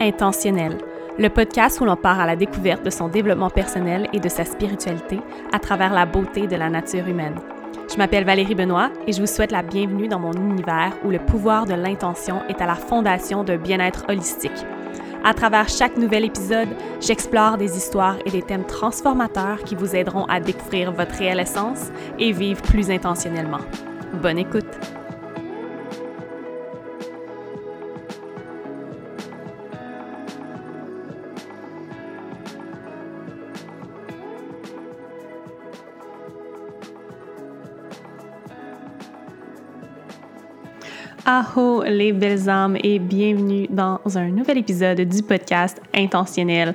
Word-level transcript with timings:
Intentionnel, 0.00 0.78
le 1.18 1.28
podcast 1.28 1.80
où 1.80 1.84
l'on 1.84 1.96
part 1.96 2.20
à 2.20 2.26
la 2.26 2.36
découverte 2.36 2.84
de 2.84 2.90
son 2.90 3.08
développement 3.08 3.50
personnel 3.50 4.08
et 4.12 4.20
de 4.20 4.28
sa 4.28 4.44
spiritualité 4.44 5.18
à 5.52 5.58
travers 5.58 5.92
la 5.92 6.06
beauté 6.06 6.46
de 6.46 6.54
la 6.54 6.70
nature 6.70 7.08
humaine. 7.08 7.34
Je 7.90 7.96
m'appelle 7.96 8.24
Valérie 8.24 8.54
Benoît 8.54 8.90
et 9.06 9.12
je 9.12 9.20
vous 9.20 9.26
souhaite 9.26 9.50
la 9.50 9.62
bienvenue 9.62 10.06
dans 10.06 10.20
mon 10.20 10.32
univers 10.32 10.92
où 11.04 11.10
le 11.10 11.18
pouvoir 11.18 11.66
de 11.66 11.74
l'intention 11.74 12.42
est 12.48 12.60
à 12.60 12.66
la 12.66 12.76
fondation 12.76 13.42
d'un 13.42 13.56
bien-être 13.56 14.04
holistique. 14.08 14.64
À 15.24 15.34
travers 15.34 15.68
chaque 15.68 15.96
nouvel 15.96 16.24
épisode, 16.24 16.68
j'explore 17.00 17.56
des 17.56 17.76
histoires 17.76 18.18
et 18.24 18.30
des 18.30 18.42
thèmes 18.42 18.66
transformateurs 18.66 19.64
qui 19.64 19.74
vous 19.74 19.96
aideront 19.96 20.26
à 20.26 20.38
découvrir 20.38 20.92
votre 20.92 21.14
réelle 21.14 21.40
essence 21.40 21.90
et 22.20 22.30
vivre 22.30 22.62
plus 22.62 22.90
intentionnellement. 22.90 23.60
Bonne 24.22 24.38
écoute! 24.38 24.97
Aho 41.30 41.82
les 41.82 42.14
belles 42.14 42.48
âmes 42.48 42.78
et 42.82 42.98
bienvenue 42.98 43.66
dans 43.68 44.00
un 44.16 44.28
nouvel 44.28 44.56
épisode 44.56 44.98
du 45.02 45.22
podcast 45.22 45.78
Intentionnel, 45.94 46.74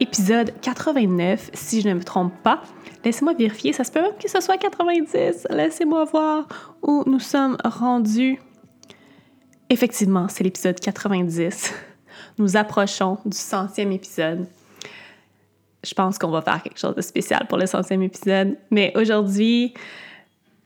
épisode 0.00 0.54
89 0.62 1.50
si 1.52 1.82
je 1.82 1.88
ne 1.90 1.92
me 1.92 2.02
trompe 2.02 2.32
pas. 2.42 2.62
Laissez-moi 3.04 3.34
vérifier, 3.34 3.74
ça 3.74 3.84
se 3.84 3.92
peut 3.92 4.00
même 4.00 4.16
que 4.18 4.26
ce 4.26 4.40
soit 4.40 4.56
90. 4.56 5.48
Laissez-moi 5.50 6.06
voir 6.06 6.48
où 6.80 7.04
nous 7.06 7.18
sommes 7.18 7.58
rendus. 7.62 8.40
Effectivement, 9.68 10.28
c'est 10.28 10.44
l'épisode 10.44 10.80
90. 10.80 11.74
Nous 12.38 12.56
approchons 12.56 13.18
du 13.26 13.36
centième 13.36 13.92
épisode. 13.92 14.46
Je 15.84 15.92
pense 15.92 16.18
qu'on 16.18 16.30
va 16.30 16.40
faire 16.40 16.62
quelque 16.62 16.78
chose 16.78 16.94
de 16.94 17.02
spécial 17.02 17.46
pour 17.46 17.58
le 17.58 17.66
centième 17.66 18.02
épisode, 18.02 18.56
mais 18.70 18.94
aujourd'hui, 18.96 19.74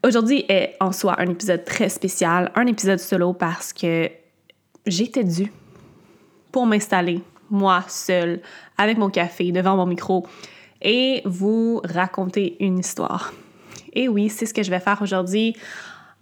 Aujourd'hui 0.05 0.45
est 0.51 0.77
en 0.81 0.93
soi 0.93 1.15
un 1.19 1.31
épisode 1.31 1.65
très 1.65 1.89
spécial, 1.89 2.53
un 2.57 2.67
épisode 2.67 2.99
solo 2.99 3.33
parce 3.33 3.73
que 3.73 4.11
j'étais 4.87 5.25
due 5.25 5.51
pour 6.53 6.67
m'installer, 6.67 7.23
moi 7.49 7.83
seule, 7.89 8.43
avec 8.77 8.99
mon 8.99 9.09
café, 9.09 9.51
devant 9.51 9.77
mon 9.77 9.87
micro, 9.87 10.27
et 10.83 11.23
vous 11.25 11.81
raconter 11.85 12.59
une 12.61 12.81
histoire. 12.81 13.33
Et 13.95 14.07
oui, 14.07 14.29
c'est 14.29 14.45
ce 14.45 14.53
que 14.53 14.63
je 14.63 14.69
vais 14.69 14.79
faire 14.79 15.01
aujourd'hui 15.01 15.57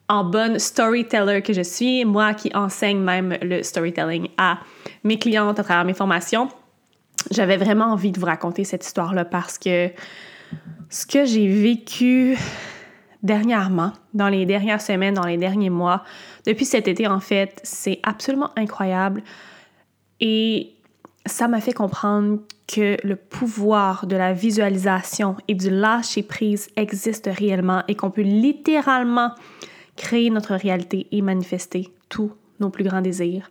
en 0.09 0.23
bonne 0.23 0.61
storyteller 0.61 1.43
que 1.43 1.53
je 1.53 1.63
suis, 1.63 2.05
moi 2.05 2.35
qui 2.35 2.55
enseigne 2.55 3.01
même 3.01 3.37
le 3.43 3.65
storytelling 3.65 4.29
à 4.37 4.61
mes 5.03 5.19
clientes 5.19 5.59
à 5.59 5.65
travers 5.65 5.85
mes 5.85 5.95
formations. 5.95 6.49
J'avais 7.33 7.57
vraiment 7.57 7.87
envie 7.87 8.13
de 8.13 8.21
vous 8.21 8.27
raconter 8.27 8.63
cette 8.63 8.87
histoire-là 8.87 9.25
parce 9.25 9.59
que 9.59 9.91
ce 10.89 11.05
que 11.05 11.25
j'ai 11.25 11.49
vécu 11.49 12.39
dernièrement, 13.23 13.93
dans 14.15 14.29
les 14.29 14.47
dernières 14.47 14.81
semaines, 14.81 15.15
dans 15.15 15.27
les 15.27 15.37
derniers 15.37 15.71
mois, 15.71 16.05
depuis 16.47 16.65
cet 16.65 16.89
été 16.89 17.07
en 17.07 17.21
fait, 17.21 17.61
c'est 17.63 18.01
absolument 18.03 18.51
incroyable. 18.57 19.23
Et 20.21 20.73
ça 21.27 21.49
m'a 21.49 21.61
fait 21.61 21.73
comprendre 21.73 22.41
que 22.67 22.97
le 23.05 23.17
pouvoir 23.17 24.07
de 24.07 24.17
la 24.17 24.33
visualisation 24.33 25.37
et 25.47 25.55
du 25.55 25.71
lâcher-prise 25.71 26.69
existe 26.77 27.29
réellement 27.33 27.83
et 27.87 27.95
qu'on 27.95 28.11
peut 28.11 28.23
littéralement 28.23 29.33
créer 29.97 30.31
notre 30.31 30.55
réalité 30.55 31.07
et 31.13 31.23
manifester 31.23 31.93
tous 32.09 32.33
nos 32.61 32.71
plus 32.71 32.85
grands 32.85 33.03
désirs. 33.03 33.51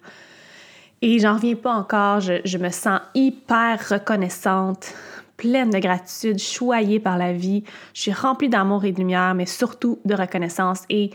Et 1.01 1.19
j'en 1.19 1.35
reviens 1.35 1.55
pas 1.55 1.73
encore, 1.73 2.19
je, 2.19 2.41
je 2.45 2.57
me 2.57 2.69
sens 2.69 2.99
hyper 3.15 3.89
reconnaissante 3.89 4.93
pleine 5.41 5.71
de 5.71 5.79
gratitude, 5.79 6.37
choyée 6.37 6.99
par 6.99 7.17
la 7.17 7.33
vie. 7.33 7.63
Je 7.95 8.01
suis 8.01 8.13
remplie 8.13 8.47
d'amour 8.47 8.85
et 8.85 8.91
de 8.91 8.99
lumière, 8.99 9.33
mais 9.33 9.47
surtout 9.47 9.99
de 10.05 10.13
reconnaissance. 10.13 10.83
Et 10.87 11.09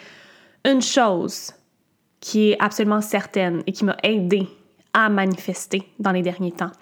une 0.65 0.83
chose 0.83 1.53
qui 2.19 2.51
est 2.51 2.57
absolument 2.61 3.01
certaine 3.01 3.63
et 3.69 3.73
qui 3.73 3.85
m'a 3.85 3.97
aidée 4.03 4.49
à 4.93 5.09
manifester 5.09 5.85
dans 6.01 6.11
les 6.11 6.23
derniers 6.23 6.51
temps, 6.51 6.73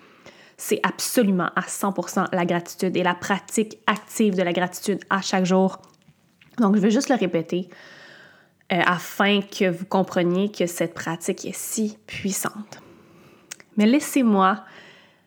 c'est 0.56 0.80
absolument 0.82 1.50
à 1.54 1.60
100% 1.60 2.28
la 2.32 2.46
gratitude 2.46 2.96
et 2.96 3.02
la 3.02 3.14
pratique 3.14 3.76
active 3.86 4.34
de 4.36 4.42
la 4.42 4.54
gratitude 4.54 5.00
à 5.10 5.20
chaque 5.20 5.44
jour. 5.44 5.82
Donc, 6.60 6.76
je 6.76 6.80
veux 6.80 6.90
juste 6.90 7.10
le 7.10 7.16
répéter 7.16 7.68
euh, 8.72 8.80
afin 8.86 9.42
que 9.42 9.68
vous 9.68 9.84
compreniez 9.84 10.50
que 10.50 10.64
cette 10.64 10.94
pratique 10.94 11.44
est 11.44 11.54
si 11.54 11.98
puissante. 12.06 12.80
Mais 13.76 13.84
laissez-moi 13.84 14.64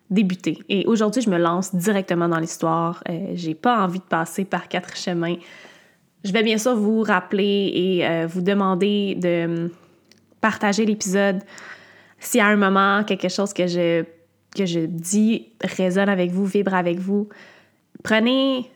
débuter. 0.09 0.59
Et 0.69 0.85
aujourd'hui, 0.85 1.21
je 1.21 1.29
me 1.29 1.37
lance 1.37 1.75
directement 1.75 2.27
dans 2.27 2.39
l'histoire. 2.39 3.03
Euh, 3.09 3.31
j'ai 3.33 3.55
pas 3.55 3.83
envie 3.83 3.99
de 3.99 4.05
passer 4.05 4.45
par 4.45 4.67
quatre 4.67 4.95
chemins. 4.95 5.35
Je 6.23 6.31
vais 6.31 6.43
bien 6.43 6.57
sûr 6.57 6.75
vous 6.75 7.01
rappeler 7.01 7.71
et 7.73 8.07
euh, 8.07 8.27
vous 8.27 8.41
demander 8.41 9.15
de 9.15 9.45
hum, 9.45 9.69
partager 10.41 10.85
l'épisode. 10.85 11.41
Y 12.33 12.39
a 12.39 12.47
un 12.47 12.55
moment, 12.55 13.03
quelque 13.03 13.29
chose 13.29 13.53
que 13.53 13.67
je, 13.67 14.03
que 14.55 14.65
je 14.65 14.79
dis 14.79 15.49
résonne 15.61 16.09
avec 16.09 16.31
vous, 16.31 16.45
vibre 16.45 16.73
avec 16.73 16.99
vous, 16.99 17.29
prenez 18.03 18.69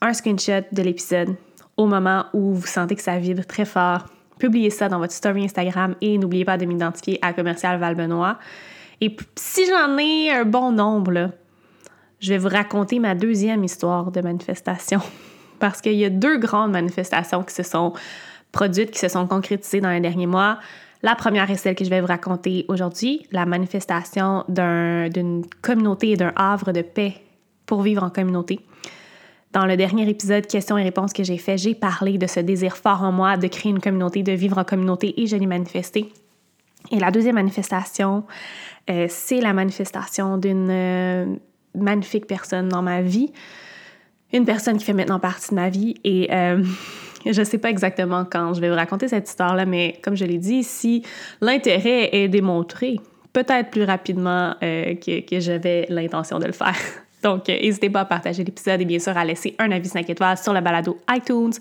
un 0.00 0.12
screenshot 0.12 0.64
de 0.72 0.82
l'épisode 0.82 1.36
au 1.76 1.86
moment 1.86 2.26
où 2.32 2.54
vous 2.54 2.66
sentez 2.66 2.96
que 2.96 3.02
ça 3.02 3.18
vibre 3.18 3.44
très 3.44 3.64
fort. 3.64 4.06
Publiez 4.38 4.70
ça 4.70 4.88
dans 4.88 4.98
votre 4.98 5.12
story 5.12 5.44
Instagram 5.44 5.94
et 6.00 6.18
n'oubliez 6.18 6.44
pas 6.44 6.58
de 6.58 6.64
m'identifier 6.66 7.18
à 7.22 7.32
Commercial 7.32 7.78
Valbenois. 7.78 8.38
Et 9.00 9.16
si 9.36 9.66
j'en 9.66 9.98
ai 9.98 10.30
un 10.30 10.44
bon 10.44 10.72
nombre, 10.72 11.30
je 12.20 12.30
vais 12.30 12.38
vous 12.38 12.48
raconter 12.48 12.98
ma 12.98 13.14
deuxième 13.14 13.64
histoire 13.64 14.10
de 14.10 14.20
manifestation. 14.20 15.00
Parce 15.58 15.80
qu'il 15.80 15.94
y 15.94 16.04
a 16.04 16.10
deux 16.10 16.38
grandes 16.38 16.72
manifestations 16.72 17.42
qui 17.42 17.54
se 17.54 17.62
sont 17.62 17.92
produites, 18.52 18.90
qui 18.90 18.98
se 18.98 19.08
sont 19.08 19.26
concrétisées 19.26 19.80
dans 19.80 19.90
les 19.90 20.00
derniers 20.00 20.26
mois. 20.26 20.58
La 21.02 21.14
première 21.14 21.50
est 21.50 21.56
celle 21.56 21.74
que 21.74 21.84
je 21.84 21.90
vais 21.90 22.00
vous 22.00 22.06
raconter 22.06 22.64
aujourd'hui, 22.68 23.26
la 23.32 23.46
manifestation 23.46 24.44
d'une 24.48 25.44
communauté 25.62 26.10
et 26.10 26.16
d'un 26.16 26.32
havre 26.36 26.72
de 26.72 26.82
paix 26.82 27.14
pour 27.66 27.82
vivre 27.82 28.02
en 28.02 28.10
communauté. 28.10 28.60
Dans 29.52 29.66
le 29.66 29.76
dernier 29.76 30.08
épisode 30.08 30.46
questions 30.46 30.76
et 30.76 30.82
réponses 30.82 31.12
que 31.12 31.24
j'ai 31.24 31.38
fait, 31.38 31.56
j'ai 31.56 31.74
parlé 31.74 32.18
de 32.18 32.26
ce 32.26 32.40
désir 32.40 32.76
fort 32.76 33.02
en 33.02 33.12
moi 33.12 33.36
de 33.36 33.46
créer 33.46 33.70
une 33.70 33.80
communauté, 33.80 34.22
de 34.22 34.32
vivre 34.32 34.58
en 34.58 34.64
communauté 34.64 35.20
et 35.20 35.26
je 35.26 35.36
l'ai 35.36 35.46
manifesté. 35.46 36.12
Et 36.90 36.98
la 36.98 37.10
deuxième 37.10 37.34
manifestation, 37.34 38.24
euh, 38.90 39.06
c'est 39.08 39.40
la 39.40 39.52
manifestation 39.52 40.38
d'une 40.38 40.68
euh, 40.70 41.26
magnifique 41.74 42.26
personne 42.26 42.68
dans 42.68 42.82
ma 42.82 43.02
vie, 43.02 43.32
une 44.32 44.44
personne 44.44 44.78
qui 44.78 44.84
fait 44.84 44.92
maintenant 44.92 45.20
partie 45.20 45.50
de 45.50 45.54
ma 45.54 45.68
vie. 45.68 45.94
Et 46.04 46.28
euh, 46.32 46.62
je 47.26 47.38
ne 47.38 47.44
sais 47.44 47.58
pas 47.58 47.70
exactement 47.70 48.24
quand 48.24 48.54
je 48.54 48.60
vais 48.60 48.68
vous 48.68 48.76
raconter 48.76 49.08
cette 49.08 49.28
histoire-là, 49.28 49.66
mais 49.66 49.98
comme 50.02 50.16
je 50.16 50.24
l'ai 50.24 50.38
dit, 50.38 50.62
si 50.62 51.02
l'intérêt 51.40 52.14
est 52.14 52.28
démontré, 52.28 52.96
peut-être 53.32 53.70
plus 53.70 53.84
rapidement 53.84 54.54
que, 54.60 55.20
que 55.20 55.40
j'avais 55.40 55.86
l'intention 55.90 56.38
de 56.38 56.46
le 56.46 56.52
faire. 56.52 56.74
Donc, 57.22 57.48
n'hésitez 57.48 57.90
pas 57.90 58.00
à 58.00 58.04
partager 58.04 58.44
l'épisode 58.44 58.80
et 58.80 58.84
bien 58.84 58.98
sûr 58.98 59.16
à 59.16 59.24
laisser 59.24 59.54
un 59.58 59.70
avis 59.70 59.88
5 59.88 60.08
étoiles 60.08 60.38
sur 60.38 60.52
le 60.52 60.60
balado 60.60 60.98
iTunes. 61.10 61.52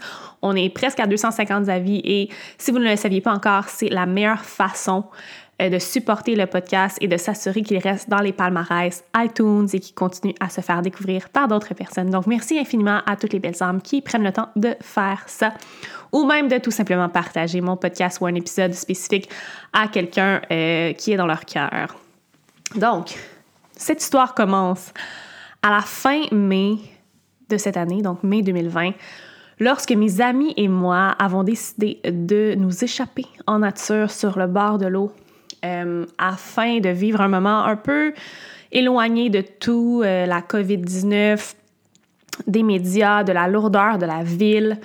On 0.41 0.55
est 0.55 0.69
presque 0.69 0.99
à 0.99 1.07
250 1.07 1.69
avis 1.69 2.01
et 2.03 2.29
si 2.57 2.71
vous 2.71 2.79
ne 2.79 2.89
le 2.89 2.95
saviez 2.95 3.21
pas 3.21 3.33
encore, 3.33 3.69
c'est 3.69 3.89
la 3.89 4.05
meilleure 4.05 4.43
façon 4.43 5.05
euh, 5.61 5.69
de 5.69 5.79
supporter 5.79 6.35
le 6.35 6.47
podcast 6.47 6.97
et 6.99 7.07
de 7.07 7.15
s'assurer 7.15 7.61
qu'il 7.61 7.77
reste 7.77 8.09
dans 8.09 8.19
les 8.19 8.33
palmarès 8.33 9.05
iTunes 9.15 9.67
et 9.71 9.79
qu'il 9.79 9.95
continue 9.95 10.35
à 10.41 10.49
se 10.49 10.59
faire 10.59 10.81
découvrir 10.81 11.29
par 11.29 11.47
d'autres 11.47 11.73
personnes. 11.73 12.09
Donc, 12.09 12.27
merci 12.27 12.59
infiniment 12.59 12.99
à 13.05 13.15
toutes 13.15 13.31
les 13.31 13.39
belles 13.39 13.63
âmes 13.63 13.81
qui 13.81 14.01
prennent 14.01 14.25
le 14.25 14.33
temps 14.33 14.49
de 14.57 14.75
faire 14.81 15.23
ça 15.27 15.53
ou 16.11 16.25
même 16.25 16.49
de 16.49 16.57
tout 16.57 16.71
simplement 16.71 17.07
partager 17.07 17.61
mon 17.61 17.77
podcast 17.77 18.19
ou 18.19 18.25
un 18.25 18.35
épisode 18.35 18.73
spécifique 18.73 19.29
à 19.71 19.87
quelqu'un 19.87 20.41
euh, 20.51 20.91
qui 20.91 21.13
est 21.13 21.17
dans 21.17 21.25
leur 21.25 21.45
cœur. 21.45 21.95
Donc, 22.75 23.15
cette 23.77 24.01
histoire 24.01 24.33
commence 24.33 24.93
à 25.65 25.71
la 25.71 25.81
fin 25.81 26.21
mai 26.31 26.77
de 27.49 27.57
cette 27.57 27.75
année, 27.75 28.03
donc 28.03 28.21
mai 28.21 28.43
2020 28.43 28.91
lorsque 29.59 29.91
mes 29.93 30.21
amis 30.21 30.53
et 30.57 30.67
moi 30.67 31.15
avons 31.17 31.43
décidé 31.43 31.99
de 32.05 32.53
nous 32.55 32.83
échapper 32.83 33.25
en 33.47 33.59
nature 33.59 34.11
sur 34.11 34.37
le 34.37 34.45
bord 34.45 34.77
de 34.77 34.85
l'eau 34.85 35.11
euh, 35.65 36.05
afin 36.19 36.79
de 36.81 36.89
vivre 36.89 37.19
un 37.19 37.29
moment 37.29 37.63
un 37.63 37.77
peu 37.77 38.13
éloigné 38.71 39.31
de 39.31 39.41
tout, 39.41 40.03
euh, 40.05 40.27
la 40.27 40.41
COVID-19, 40.41 41.55
des 42.45 42.61
médias, 42.61 43.23
de 43.23 43.31
la 43.31 43.47
lourdeur 43.47 43.97
de 43.97 44.05
la 44.05 44.21
ville. 44.21 44.77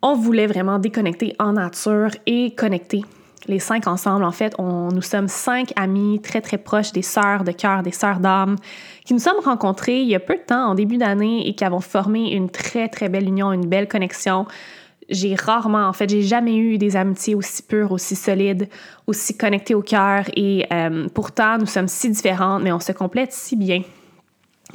On 0.00 0.14
voulait 0.14 0.46
vraiment 0.46 0.78
déconnecter 0.78 1.34
en 1.38 1.52
nature 1.52 2.10
et 2.24 2.54
connecter 2.54 3.02
les 3.46 3.58
cinq 3.58 3.86
ensemble. 3.86 4.24
En 4.24 4.32
fait, 4.32 4.54
on, 4.58 4.88
nous 4.88 5.02
sommes 5.02 5.28
cinq 5.28 5.72
amis 5.76 6.20
très 6.20 6.40
très 6.40 6.58
proches, 6.58 6.92
des 6.92 7.02
sœurs 7.02 7.44
de 7.44 7.52
cœur, 7.52 7.82
des 7.82 7.92
sœurs 7.92 8.20
d'âme, 8.20 8.56
qui 9.04 9.14
nous 9.14 9.20
sommes 9.20 9.40
rencontrés 9.44 10.00
il 10.00 10.08
y 10.08 10.14
a 10.14 10.20
peu 10.20 10.34
de 10.34 10.42
temps, 10.42 10.70
en 10.70 10.74
début 10.74 10.96
d'année, 10.96 11.48
et 11.48 11.54
qui 11.54 11.64
avons 11.64 11.80
formé 11.80 12.32
une 12.32 12.50
très 12.50 12.88
très 12.88 13.08
belle 13.08 13.28
union, 13.28 13.52
une 13.52 13.66
belle 13.66 13.88
connexion 13.88 14.46
j'ai 15.08 15.34
rarement, 15.34 15.86
en 15.86 15.92
fait, 15.92 16.08
j'ai 16.08 16.22
jamais 16.22 16.56
eu 16.56 16.78
des 16.78 16.96
amitiés 16.96 17.34
aussi 17.34 17.62
pures, 17.62 17.92
aussi 17.92 18.16
solides, 18.16 18.68
aussi 19.06 19.36
connectées 19.36 19.74
au 19.74 19.82
cœur. 19.82 20.24
Et 20.34 20.66
euh, 20.72 21.08
pourtant, 21.14 21.58
nous 21.58 21.66
sommes 21.66 21.88
si 21.88 22.10
différentes, 22.10 22.62
mais 22.62 22.72
on 22.72 22.80
se 22.80 22.92
complète 22.92 23.32
si 23.32 23.56
bien. 23.56 23.82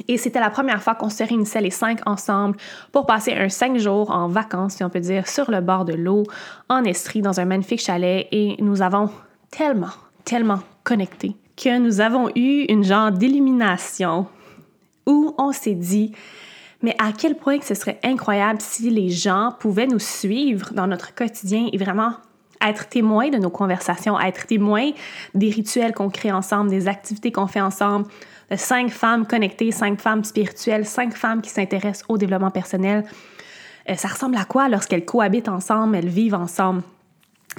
Et 0.08 0.16
c'était 0.16 0.40
la 0.40 0.50
première 0.50 0.82
fois 0.82 0.94
qu'on 0.94 1.10
se 1.10 1.22
réunissait 1.22 1.60
les 1.60 1.70
cinq 1.70 2.00
ensemble 2.06 2.56
pour 2.92 3.06
passer 3.06 3.34
un 3.34 3.48
cinq 3.48 3.78
jours 3.78 4.10
en 4.10 4.28
vacances, 4.28 4.74
si 4.74 4.84
on 4.84 4.90
peut 4.90 5.00
dire, 5.00 5.28
sur 5.28 5.50
le 5.50 5.60
bord 5.60 5.84
de 5.84 5.92
l'eau, 5.92 6.24
en 6.68 6.84
Estrie, 6.84 7.22
dans 7.22 7.40
un 7.40 7.44
magnifique 7.44 7.80
chalet. 7.80 8.26
Et 8.32 8.56
nous 8.60 8.82
avons 8.82 9.10
tellement, 9.50 9.92
tellement 10.24 10.60
connecté 10.82 11.36
que 11.56 11.78
nous 11.78 12.00
avons 12.00 12.30
eu 12.34 12.64
une 12.68 12.84
genre 12.84 13.10
d'illumination 13.10 14.26
où 15.06 15.34
on 15.38 15.52
s'est 15.52 15.74
dit, 15.74 16.12
mais 16.80 16.96
à 16.98 17.12
quel 17.12 17.36
point 17.36 17.60
ce 17.60 17.74
serait 17.74 18.00
incroyable 18.02 18.60
si 18.60 18.90
les 18.90 19.10
gens 19.10 19.52
pouvaient 19.60 19.86
nous 19.86 19.98
suivre 19.98 20.72
dans 20.72 20.86
notre 20.86 21.14
quotidien 21.14 21.68
et 21.72 21.78
vraiment 21.78 22.14
être 22.66 22.88
témoins 22.88 23.28
de 23.30 23.38
nos 23.38 23.50
conversations, 23.50 24.18
être 24.18 24.46
témoins 24.46 24.90
des 25.34 25.50
rituels 25.50 25.92
qu'on 25.92 26.10
crée 26.10 26.32
ensemble, 26.32 26.70
des 26.70 26.88
activités 26.88 27.32
qu'on 27.32 27.46
fait 27.46 27.60
ensemble, 27.60 28.06
cinq 28.56 28.90
femmes 28.90 29.26
connectées, 29.26 29.70
cinq 29.72 30.00
femmes 30.00 30.24
spirituelles, 30.24 30.86
cinq 30.86 31.14
femmes 31.14 31.42
qui 31.42 31.50
s'intéressent 31.50 32.04
au 32.08 32.18
développement 32.18 32.50
personnel. 32.50 33.04
Euh, 33.88 33.94
ça 33.94 34.08
ressemble 34.08 34.36
à 34.36 34.44
quoi 34.44 34.68
lorsqu'elles 34.68 35.04
cohabitent 35.04 35.48
ensemble, 35.48 35.96
elles 35.96 36.08
vivent 36.08 36.34
ensemble? 36.34 36.82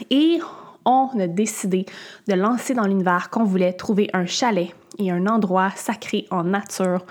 Et 0.09 0.39
on 0.85 1.09
a 1.19 1.27
décidé 1.27 1.85
de 2.27 2.33
lancer 2.33 2.73
dans 2.73 2.85
l'univers 2.85 3.29
qu'on 3.29 3.43
voulait 3.43 3.73
trouver 3.73 4.09
un 4.13 4.25
chalet 4.25 4.69
et 4.99 5.11
un 5.11 5.27
endroit 5.27 5.71
sacré 5.75 6.25
en 6.29 6.43
nature 6.43 7.05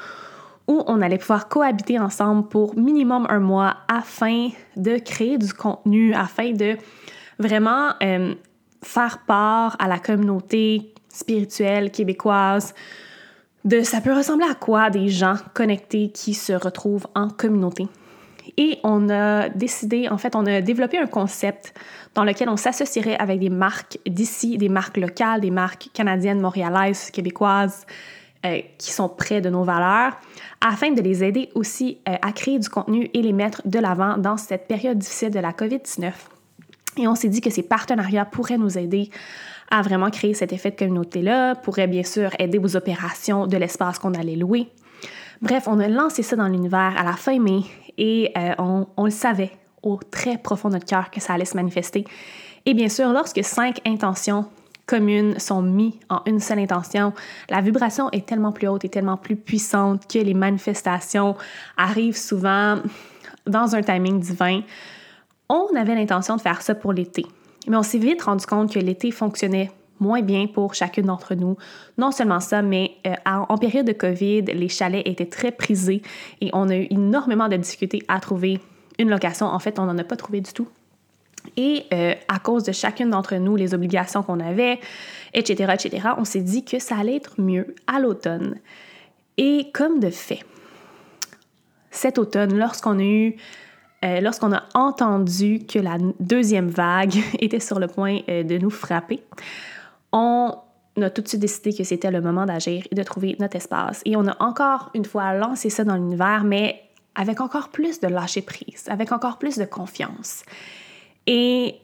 où 0.69 0.83
on 0.87 1.03
allait 1.03 1.19
pouvoir 1.19 1.49
cohabiter 1.49 1.99
ensemble 1.99 2.49
pour 2.49 2.77
minimum 2.77 3.27
un 3.29 3.41
mois 3.41 3.77
afin 3.89 4.51
de 4.77 4.99
créer 4.99 5.39
du 5.39 5.53
contenu, 5.53 6.15
afin 6.15 6.53
de 6.53 6.77
vraiment 7.43 7.91
euh, 8.03 8.35
faire 8.83 9.19
part 9.27 9.77
à 9.79 9.89
la 9.89 9.99
communauté 9.99 10.95
spirituelle 11.09 11.91
québécoise 11.91 12.75
de 13.65 13.83
ça 13.83 14.01
peut 14.01 14.13
ressembler 14.13 14.47
à 14.51 14.55
quoi 14.55 14.91
des 14.91 15.09
gens 15.09 15.37
connectés 15.55 16.11
qui 16.11 16.35
se 16.35 16.53
retrouvent 16.53 17.07
en 17.15 17.29
communauté. 17.29 17.87
Et 18.57 18.79
on 18.83 19.09
a 19.09 19.49
décidé, 19.49 20.09
en 20.09 20.19
fait, 20.19 20.35
on 20.35 20.45
a 20.47 20.61
développé 20.61 20.99
un 20.99 21.07
concept 21.07 21.73
dans 22.15 22.25
lequel 22.25 22.49
on 22.49 22.57
s'associerait 22.57 23.17
avec 23.19 23.39
des 23.39 23.51
marques 23.51 23.99
d'ici, 24.05 24.59
des 24.59 24.69
marques 24.69 24.97
locales, 24.97 25.41
des 25.41 25.53
marques 25.53 25.89
canadiennes, 25.95 26.41
montréalaises, 26.41 27.11
québécoises, 27.11 27.87
euh, 28.45 28.61
qui 28.79 28.91
sont 28.91 29.09
près 29.09 29.41
de 29.41 29.49
nos 29.49 29.63
valeurs, 29.63 30.15
afin 30.61 30.91
de 30.91 31.01
les 31.01 31.23
aider 31.23 31.51
aussi 31.55 31.99
euh, 32.09 32.17
à 32.21 32.33
créer 32.33 32.59
du 32.59 32.69
contenu 32.69 33.09
et 33.15 33.23
les 33.23 33.33
mettre 33.33 33.63
de 33.65 33.79
l'avant 33.79 34.19
dans 34.19 34.37
cette 34.37 34.67
période 34.67 34.99
difficile 34.99 35.31
de 35.31 35.39
la 35.39 35.53
COVID-19. 35.53 36.13
Et 36.99 37.09
on 37.09 37.15
s'est 37.15 37.29
dit 37.29 37.41
que 37.41 37.51
ces 37.51 37.63
partenariats 37.63 38.25
pourraient 38.25 38.59
nous 38.59 38.77
aider 38.77 39.11
à 39.71 39.81
vraiment 39.81 40.11
créer 40.11 40.35
cet 40.35 40.53
effet 40.53 40.71
de 40.71 40.77
communauté-là, 40.77 41.55
pourraient 41.55 41.87
bien 41.87 42.03
sûr 42.03 42.31
aider 42.39 42.59
aux 42.59 42.77
opérations 42.77 43.47
de 43.47 43.57
l'espace 43.57 43.99
qu'on 43.99 44.13
allait 44.13 44.37
louer. 44.37 44.69
Bref, 45.41 45.65
on 45.67 45.81
a 45.81 45.89
lancé 45.89 46.23
ça 46.23 46.37
dans 46.37 46.47
l'univers 46.47 46.95
à 46.97 47.03
la 47.03 47.15
fin 47.15 47.39
mai 47.39 47.63
et 47.97 48.31
euh, 48.37 48.53
on, 48.59 48.87
on, 48.97 49.05
le 49.07 49.11
savait 49.11 49.53
au 49.83 49.99
très 50.11 50.37
profond 50.39 50.69
de 50.69 50.75
notre 50.75 50.87
cœur 50.87 51.11
que 51.11 51.21
ça 51.21 51.33
allait 51.33 51.47
se 51.47 51.57
manifester. 51.57 52.05
Et 52.67 52.75
bien 52.75 52.89
sûr, 52.89 53.09
lorsque 53.09 53.43
cinq 53.43 53.81
intentions 53.87 54.47
communes 54.87 55.39
sont 55.39 55.63
mises 55.63 55.95
en 56.11 56.21
une 56.27 56.39
seule 56.39 56.59
intention, 56.59 57.13
la 57.49 57.61
vibration 57.61 58.11
est 58.11 58.27
tellement 58.27 58.53
plus 58.53 58.69
haute 58.69 58.85
et 58.85 58.89
tellement 58.89 59.17
plus 59.17 59.37
puissante 59.37 60.07
que 60.07 60.19
les 60.19 60.35
manifestations 60.35 61.37
arrivent 61.77 62.17
souvent 62.17 62.77
dans 63.47 63.75
un 63.75 63.81
timing 63.81 64.21
divin. 64.21 64.61
On 65.55 65.77
avait 65.77 65.95
l'intention 65.95 66.37
de 66.37 66.41
faire 66.41 66.63
ça 66.63 66.75
pour 66.75 66.95
l'été, 66.95 67.27
mais 67.69 67.77
on 67.77 67.83
s'est 67.83 67.99
vite 67.99 68.23
rendu 68.23 68.47
compte 68.47 68.73
que 68.73 68.79
l'été 68.79 69.11
fonctionnait 69.11 69.71
moins 70.01 70.23
bien 70.23 70.47
pour 70.47 70.73
chacune 70.73 71.05
d'entre 71.05 71.35
nous. 71.35 71.59
Non 71.99 72.11
seulement 72.11 72.41
ça, 72.41 72.63
mais 72.63 72.93
euh, 73.07 73.13
en 73.27 73.59
période 73.59 73.87
de 73.87 73.93
COVID, 73.93 74.45
les 74.45 74.69
chalets 74.71 75.07
étaient 75.07 75.27
très 75.27 75.53
prisés 75.53 76.01
et 76.41 76.49
on 76.55 76.71
a 76.71 76.77
eu 76.77 76.87
énormément 76.89 77.49
de 77.49 77.59
difficultés 77.59 78.03
à 78.09 78.19
trouver 78.19 78.61
une 78.99 79.11
location. 79.11 79.45
En 79.45 79.59
fait, 79.59 79.79
on 79.79 79.85
n'en 79.85 79.99
a 79.99 80.05
pas 80.05 80.17
trouvé 80.17 80.41
du 80.41 80.55
tout. 80.55 80.69
Et 81.59 81.85
euh, 81.93 82.15
à 82.29 82.39
cause 82.39 82.65
de 82.65 82.73
chacune 82.73 83.11
d'entre 83.11 83.35
nous, 83.35 83.55
les 83.55 83.75
obligations 83.75 84.23
qu'on 84.23 84.41
avait, 84.41 84.81
etc., 85.35 85.71
etc., 85.75 86.09
on 86.17 86.25
s'est 86.25 86.41
dit 86.41 86.65
que 86.65 86.79
ça 86.79 86.97
allait 86.97 87.17
être 87.17 87.39
mieux 87.39 87.75
à 87.87 88.01
l'automne. 88.01 88.57
Et 89.37 89.71
comme 89.75 90.01
de 90.01 90.09
fait, 90.09 90.47
cet 91.91 92.17
automne, 92.17 92.57
lorsqu'on 92.57 92.99
a 92.99 93.05
eu 93.05 93.37
euh, 94.05 94.21
lorsqu'on 94.21 94.53
a 94.53 94.65
entendu 94.75 95.61
que 95.67 95.79
la 95.79 95.99
deuxième 96.21 96.69
vague 96.69 97.17
était 97.41 97.61
sur 97.61 97.79
le 97.79 97.87
point 97.87 98.21
de 98.27 98.59
nous 98.59 98.71
frapper, 98.71 99.23
on 100.13 100.57
a 101.01 101.11
tout 101.11 101.23
de 101.23 101.29
suite 101.29 101.41
décidé 101.41 101.73
que 101.73 101.85
c'était 101.85 102.11
le 102.11 102.21
moment 102.21 102.45
d'agir 102.45 102.87
et 102.91 102.95
de 102.95 103.03
trouver 103.03 103.37
notre 103.41 103.57
espace. 103.57 104.03
Et 104.05 104.17
on 104.17 104.27
a 104.27 104.37
encore 104.43 104.91
une 104.95 105.05
fois 105.05 105.35
lancé 105.35 105.71
ça 105.71 105.85
dans 105.85 105.97
l'univers, 105.97 106.45
mais 106.45 106.83
avec 107.15 107.41
encore 107.41 107.69
plus 107.69 108.01
de 108.01 108.09
lâcher 108.09 108.43
prise, 108.43 108.85
avec 108.89 109.13
encore 109.13 109.39
plus 109.39 109.57
de 109.57 109.65
confiance. 109.65 110.45
Et 111.27 111.77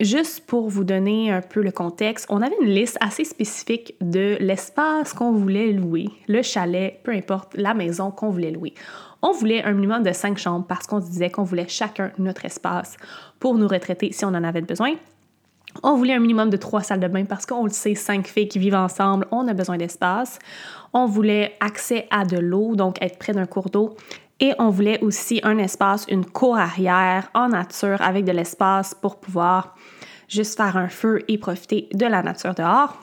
juste 0.00 0.46
pour 0.46 0.68
vous 0.68 0.84
donner 0.84 1.30
un 1.30 1.40
peu 1.40 1.62
le 1.62 1.70
contexte, 1.70 2.26
on 2.28 2.42
avait 2.42 2.56
une 2.60 2.68
liste 2.68 2.98
assez 3.00 3.24
spécifique 3.24 3.94
de 4.00 4.36
l'espace 4.40 5.12
qu'on 5.12 5.32
voulait 5.32 5.72
louer, 5.72 6.08
le 6.28 6.42
chalet, 6.42 7.00
peu 7.02 7.12
importe 7.12 7.54
la 7.56 7.74
maison 7.74 8.10
qu'on 8.10 8.30
voulait 8.30 8.50
louer. 8.50 8.74
On 9.26 9.32
voulait 9.32 9.64
un 9.64 9.72
minimum 9.72 10.02
de 10.02 10.12
cinq 10.12 10.36
chambres 10.36 10.66
parce 10.66 10.86
qu'on 10.86 11.00
se 11.00 11.06
disait 11.06 11.30
qu'on 11.30 11.44
voulait 11.44 11.66
chacun 11.66 12.12
notre 12.18 12.44
espace 12.44 12.98
pour 13.40 13.54
nous 13.54 13.66
retraiter 13.66 14.12
si 14.12 14.22
on 14.26 14.28
en 14.28 14.44
avait 14.44 14.60
besoin. 14.60 14.96
On 15.82 15.96
voulait 15.96 16.12
un 16.12 16.20
minimum 16.20 16.50
de 16.50 16.58
trois 16.58 16.82
salles 16.82 17.00
de 17.00 17.08
bain 17.08 17.24
parce 17.24 17.46
qu'on 17.46 17.64
le 17.64 17.70
sait, 17.70 17.94
cinq 17.94 18.26
filles 18.26 18.48
qui 18.48 18.58
vivent 18.58 18.74
ensemble, 18.74 19.26
on 19.30 19.48
a 19.48 19.54
besoin 19.54 19.78
d'espace. 19.78 20.38
On 20.92 21.06
voulait 21.06 21.56
accès 21.60 22.06
à 22.10 22.26
de 22.26 22.36
l'eau, 22.36 22.76
donc 22.76 23.00
être 23.00 23.18
près 23.18 23.32
d'un 23.32 23.46
cours 23.46 23.70
d'eau. 23.70 23.96
Et 24.40 24.52
on 24.58 24.68
voulait 24.68 25.00
aussi 25.00 25.40
un 25.42 25.56
espace, 25.56 26.04
une 26.10 26.26
cour 26.26 26.58
arrière 26.58 27.30
en 27.32 27.48
nature 27.48 28.02
avec 28.02 28.26
de 28.26 28.32
l'espace 28.32 28.92
pour 28.94 29.16
pouvoir 29.16 29.74
juste 30.28 30.58
faire 30.58 30.76
un 30.76 30.88
feu 30.88 31.22
et 31.28 31.38
profiter 31.38 31.88
de 31.94 32.04
la 32.04 32.22
nature 32.22 32.54
dehors. 32.54 33.00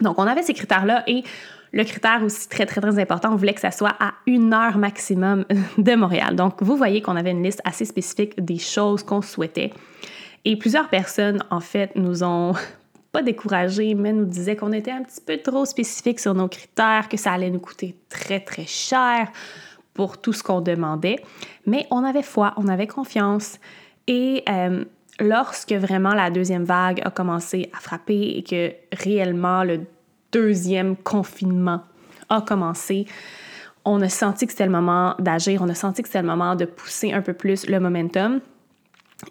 Donc, 0.00 0.18
on 0.18 0.26
avait 0.26 0.42
ces 0.42 0.54
critères-là 0.54 1.04
et 1.06 1.22
le 1.76 1.84
critère 1.84 2.22
aussi 2.24 2.48
très, 2.48 2.64
très, 2.64 2.80
très 2.80 2.98
important, 2.98 3.32
on 3.32 3.36
voulait 3.36 3.52
que 3.52 3.60
ça 3.60 3.70
soit 3.70 3.94
à 4.00 4.14
une 4.26 4.54
heure 4.54 4.78
maximum 4.78 5.44
de 5.78 5.94
Montréal. 5.94 6.34
Donc, 6.34 6.62
vous 6.62 6.74
voyez 6.74 7.02
qu'on 7.02 7.16
avait 7.16 7.32
une 7.32 7.42
liste 7.42 7.60
assez 7.64 7.84
spécifique 7.84 8.42
des 8.42 8.58
choses 8.58 9.02
qu'on 9.02 9.20
souhaitait. 9.20 9.72
Et 10.46 10.56
plusieurs 10.56 10.88
personnes, 10.88 11.44
en 11.50 11.60
fait, 11.60 11.94
nous 11.94 12.24
ont 12.24 12.54
pas 13.12 13.22
découragés, 13.22 13.94
mais 13.94 14.14
nous 14.14 14.24
disaient 14.24 14.56
qu'on 14.56 14.72
était 14.72 14.90
un 14.90 15.02
petit 15.02 15.20
peu 15.20 15.36
trop 15.36 15.66
spécifique 15.66 16.18
sur 16.18 16.34
nos 16.34 16.48
critères, 16.48 17.10
que 17.10 17.18
ça 17.18 17.32
allait 17.32 17.50
nous 17.50 17.60
coûter 17.60 17.94
très, 18.08 18.40
très 18.40 18.66
cher 18.66 19.30
pour 19.92 20.18
tout 20.18 20.32
ce 20.32 20.42
qu'on 20.42 20.62
demandait. 20.62 21.16
Mais 21.66 21.86
on 21.90 22.04
avait 22.04 22.22
foi, 22.22 22.54
on 22.56 22.68
avait 22.68 22.86
confiance. 22.86 23.58
Et 24.06 24.44
euh, 24.48 24.82
lorsque 25.20 25.72
vraiment 25.72 26.14
la 26.14 26.30
deuxième 26.30 26.64
vague 26.64 27.02
a 27.04 27.10
commencé 27.10 27.70
à 27.76 27.80
frapper 27.80 28.34
et 28.38 28.42
que 28.42 28.72
réellement 28.92 29.62
le 29.62 29.82
deuxième 30.36 30.96
confinement 30.96 31.80
a 32.28 32.42
commencé, 32.42 33.06
on 33.86 34.02
a 34.02 34.08
senti 34.10 34.46
que 34.46 34.52
c'était 34.52 34.66
le 34.66 34.72
moment 34.72 35.14
d'agir, 35.18 35.62
on 35.62 35.68
a 35.70 35.74
senti 35.74 36.02
que 36.02 36.08
c'était 36.08 36.20
le 36.20 36.28
moment 36.28 36.56
de 36.56 36.66
pousser 36.66 37.12
un 37.12 37.22
peu 37.22 37.32
plus 37.32 37.66
le 37.66 37.80
momentum. 37.80 38.40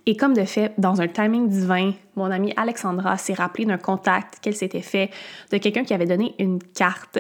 Et 0.08 0.18
comme 0.18 0.34
de 0.34 0.44
fait, 0.46 0.74
dans 0.80 1.02
un 1.02 1.08
timing 1.08 1.48
divin, 1.48 1.94
mon 2.16 2.32
amie 2.32 2.54
Alexandra 2.58 3.18
s'est 3.18 3.36
rappelée 3.36 3.66
d'un 3.66 3.78
contact 3.78 4.40
qu'elle 4.42 4.56
s'était 4.56 4.82
fait 4.82 5.12
de 5.52 5.58
quelqu'un 5.60 5.84
qui 5.84 5.94
avait 5.94 6.08
donné 6.08 6.34
une 6.40 6.58
carte 6.58 7.20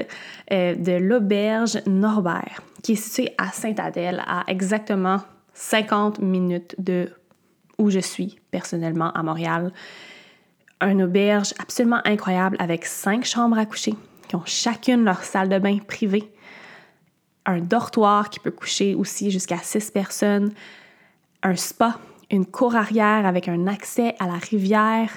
euh, 0.51 0.73
de 0.73 0.93
l'auberge 0.93 1.79
Norbert, 1.85 2.61
qui 2.81 2.93
est 2.93 2.95
située 2.95 3.35
à 3.37 3.51
Sainte-Adèle, 3.51 4.23
à 4.25 4.45
exactement 4.47 5.19
50 5.53 6.19
minutes 6.19 6.73
de 6.79 7.11
où 7.77 7.91
je 7.91 7.99
suis 7.99 8.39
personnellement 8.49 9.11
à 9.11 9.21
Montréal. 9.21 9.71
Une 10.81 11.03
auberge 11.03 11.53
absolument 11.59 12.01
incroyable 12.05 12.57
avec 12.59 12.85
cinq 12.85 13.25
chambres 13.25 13.57
à 13.57 13.65
coucher 13.65 13.93
qui 14.27 14.35
ont 14.35 14.45
chacune 14.45 15.05
leur 15.05 15.23
salle 15.23 15.49
de 15.49 15.59
bain 15.59 15.77
privée, 15.77 16.31
un 17.45 17.59
dortoir 17.59 18.29
qui 18.29 18.39
peut 18.39 18.51
coucher 18.51 18.95
aussi 18.95 19.31
jusqu'à 19.31 19.57
six 19.57 19.91
personnes, 19.91 20.51
un 21.43 21.55
spa 21.55 21.99
une 22.31 22.45
cour 22.45 22.75
arrière 22.75 23.25
avec 23.25 23.47
un 23.47 23.67
accès 23.67 24.15
à 24.19 24.27
la 24.27 24.33
rivière, 24.33 25.11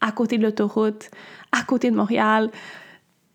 à 0.00 0.12
côté 0.12 0.38
de 0.38 0.42
l'autoroute, 0.42 1.10
à 1.52 1.62
côté 1.62 1.90
de 1.90 1.96
Montréal. 1.96 2.50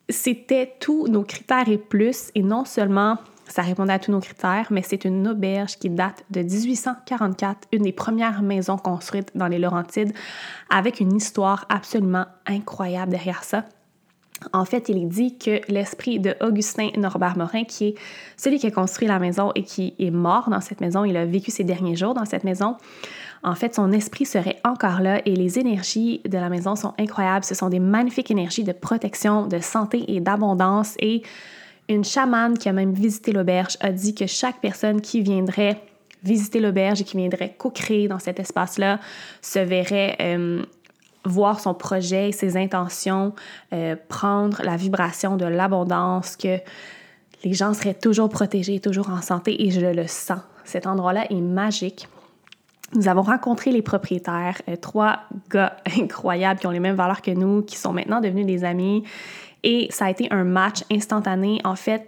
C'était 0.10 0.74
tous 0.80 1.08
nos 1.08 1.24
critères 1.24 1.70
et 1.70 1.78
plus, 1.78 2.32
et 2.36 2.44
non 2.44 2.66
seulement 2.66 3.18
ça 3.48 3.62
répondait 3.62 3.94
à 3.94 4.00
tous 4.00 4.12
nos 4.12 4.20
critères, 4.20 4.68
mais 4.72 4.82
c'est 4.82 5.06
une 5.06 5.28
auberge 5.28 5.78
qui 5.78 5.90
date 5.90 6.24
de 6.32 6.42
1844, 6.42 7.68
une 7.72 7.84
des 7.84 7.92
premières 7.92 8.42
maisons 8.42 8.78
construites 8.78 9.32
dans 9.36 9.48
les 9.48 9.60
Laurentides, 9.60 10.14
avec 10.70 11.00
une 11.00 11.16
histoire 11.16 11.66
absolument 11.70 12.26
incroyable 12.46 13.12
derrière 13.12 13.44
ça. 13.44 13.66
En 14.52 14.66
fait, 14.66 14.90
il 14.90 14.98
est 14.98 15.06
dit 15.06 15.38
que 15.38 15.62
l'esprit 15.72 16.20
de 16.20 16.36
Augustin 16.42 16.90
Norbert-Morin, 16.98 17.64
qui 17.64 17.88
est 17.88 17.96
celui 18.36 18.60
qui 18.60 18.68
a 18.68 18.72
construit 18.72 19.08
la 19.08 19.18
maison 19.18 19.52
et 19.56 19.64
qui 19.64 19.96
est 19.98 20.12
mort 20.12 20.50
dans 20.50 20.60
cette 20.60 20.82
maison, 20.82 21.06
il 21.06 21.16
a 21.16 21.26
vécu 21.26 21.52
ses 21.52 21.64
derniers 21.64 21.96
jours 21.96 22.14
dans 22.14 22.26
cette 22.26 22.44
maison, 22.44 22.76
en 23.46 23.54
fait, 23.54 23.76
son 23.76 23.92
esprit 23.92 24.26
serait 24.26 24.58
encore 24.66 25.02
là 25.02 25.22
et 25.24 25.36
les 25.36 25.60
énergies 25.60 26.20
de 26.28 26.38
la 26.38 26.50
maison 26.50 26.76
sont 26.76 26.96
incroyables. 26.98 27.46
Ce 27.46 27.54
sont 27.54 27.70
des 27.70 27.80
magnifiques 27.80 28.32
énergies 28.32 28.64
de 28.64 28.72
protection, 28.72 29.46
de 29.46 29.60
santé 29.60 30.04
et 30.08 30.20
d'abondance. 30.20 30.96
Et 30.98 31.22
une 31.90 32.04
chamane 32.04 32.58
qui 32.58 32.70
a 32.70 32.74
même 32.74 32.94
visité 32.94 33.32
l'auberge 33.32 33.78
a 33.80 33.92
dit 33.92 34.16
que 34.16 34.26
chaque 34.26 34.60
personne 34.60 35.02
qui 35.02 35.22
viendrait 35.22 35.82
visiter 36.24 36.60
l'auberge 36.60 37.02
et 37.02 37.04
qui 37.04 37.18
viendrait 37.18 37.54
co-créer 37.58 38.08
dans 38.08 38.20
cet 38.20 38.40
espace-là 38.40 39.00
se 39.42 39.60
verrait 39.60 40.18
euh, 40.20 40.64
voir 41.24 41.60
son 41.60 41.74
projet, 41.74 42.32
ses 42.32 42.58
intentions, 42.58 43.34
euh, 43.74 43.96
prendre 44.10 44.62
la 44.64 44.76
vibration 44.76 45.38
de 45.38 45.46
l'abondance, 45.46 46.36
que 46.36 46.58
les 47.44 47.54
gens 47.54 47.74
seraient 47.74 47.94
toujours 47.94 48.30
protégés, 48.30 48.80
toujours 48.80 49.10
en 49.10 49.22
santé 49.22 49.66
et 49.66 49.72
je 49.72 49.82
le 49.82 50.08
sens. 50.08 50.42
Cet 50.64 50.88
endroit-là 50.88 51.32
est 51.32 51.42
magique. 51.42 52.08
Nous 52.94 53.08
avons 53.08 53.22
rencontré 53.22 53.72
les 53.72 53.82
propriétaires, 53.82 54.62
euh, 54.68 54.76
trois 54.76 55.20
gars 55.50 55.78
incroyables 56.00 56.60
qui 56.60 56.68
ont 56.68 56.72
les 56.72 56.80
mêmes 56.80 56.96
valeurs 56.96 57.22
que 57.22 57.32
nous, 57.32 57.62
qui 57.62 57.78
sont 57.78 57.94
maintenant 57.94 58.20
devenus 58.20 58.48
des 58.48 58.64
amis. 58.64 59.04
Et 59.66 59.88
ça 59.90 60.06
a 60.06 60.10
été 60.12 60.32
un 60.32 60.46
match 60.46 60.84
instantané. 60.90 61.60
En 61.66 61.76
fait, 61.76 62.08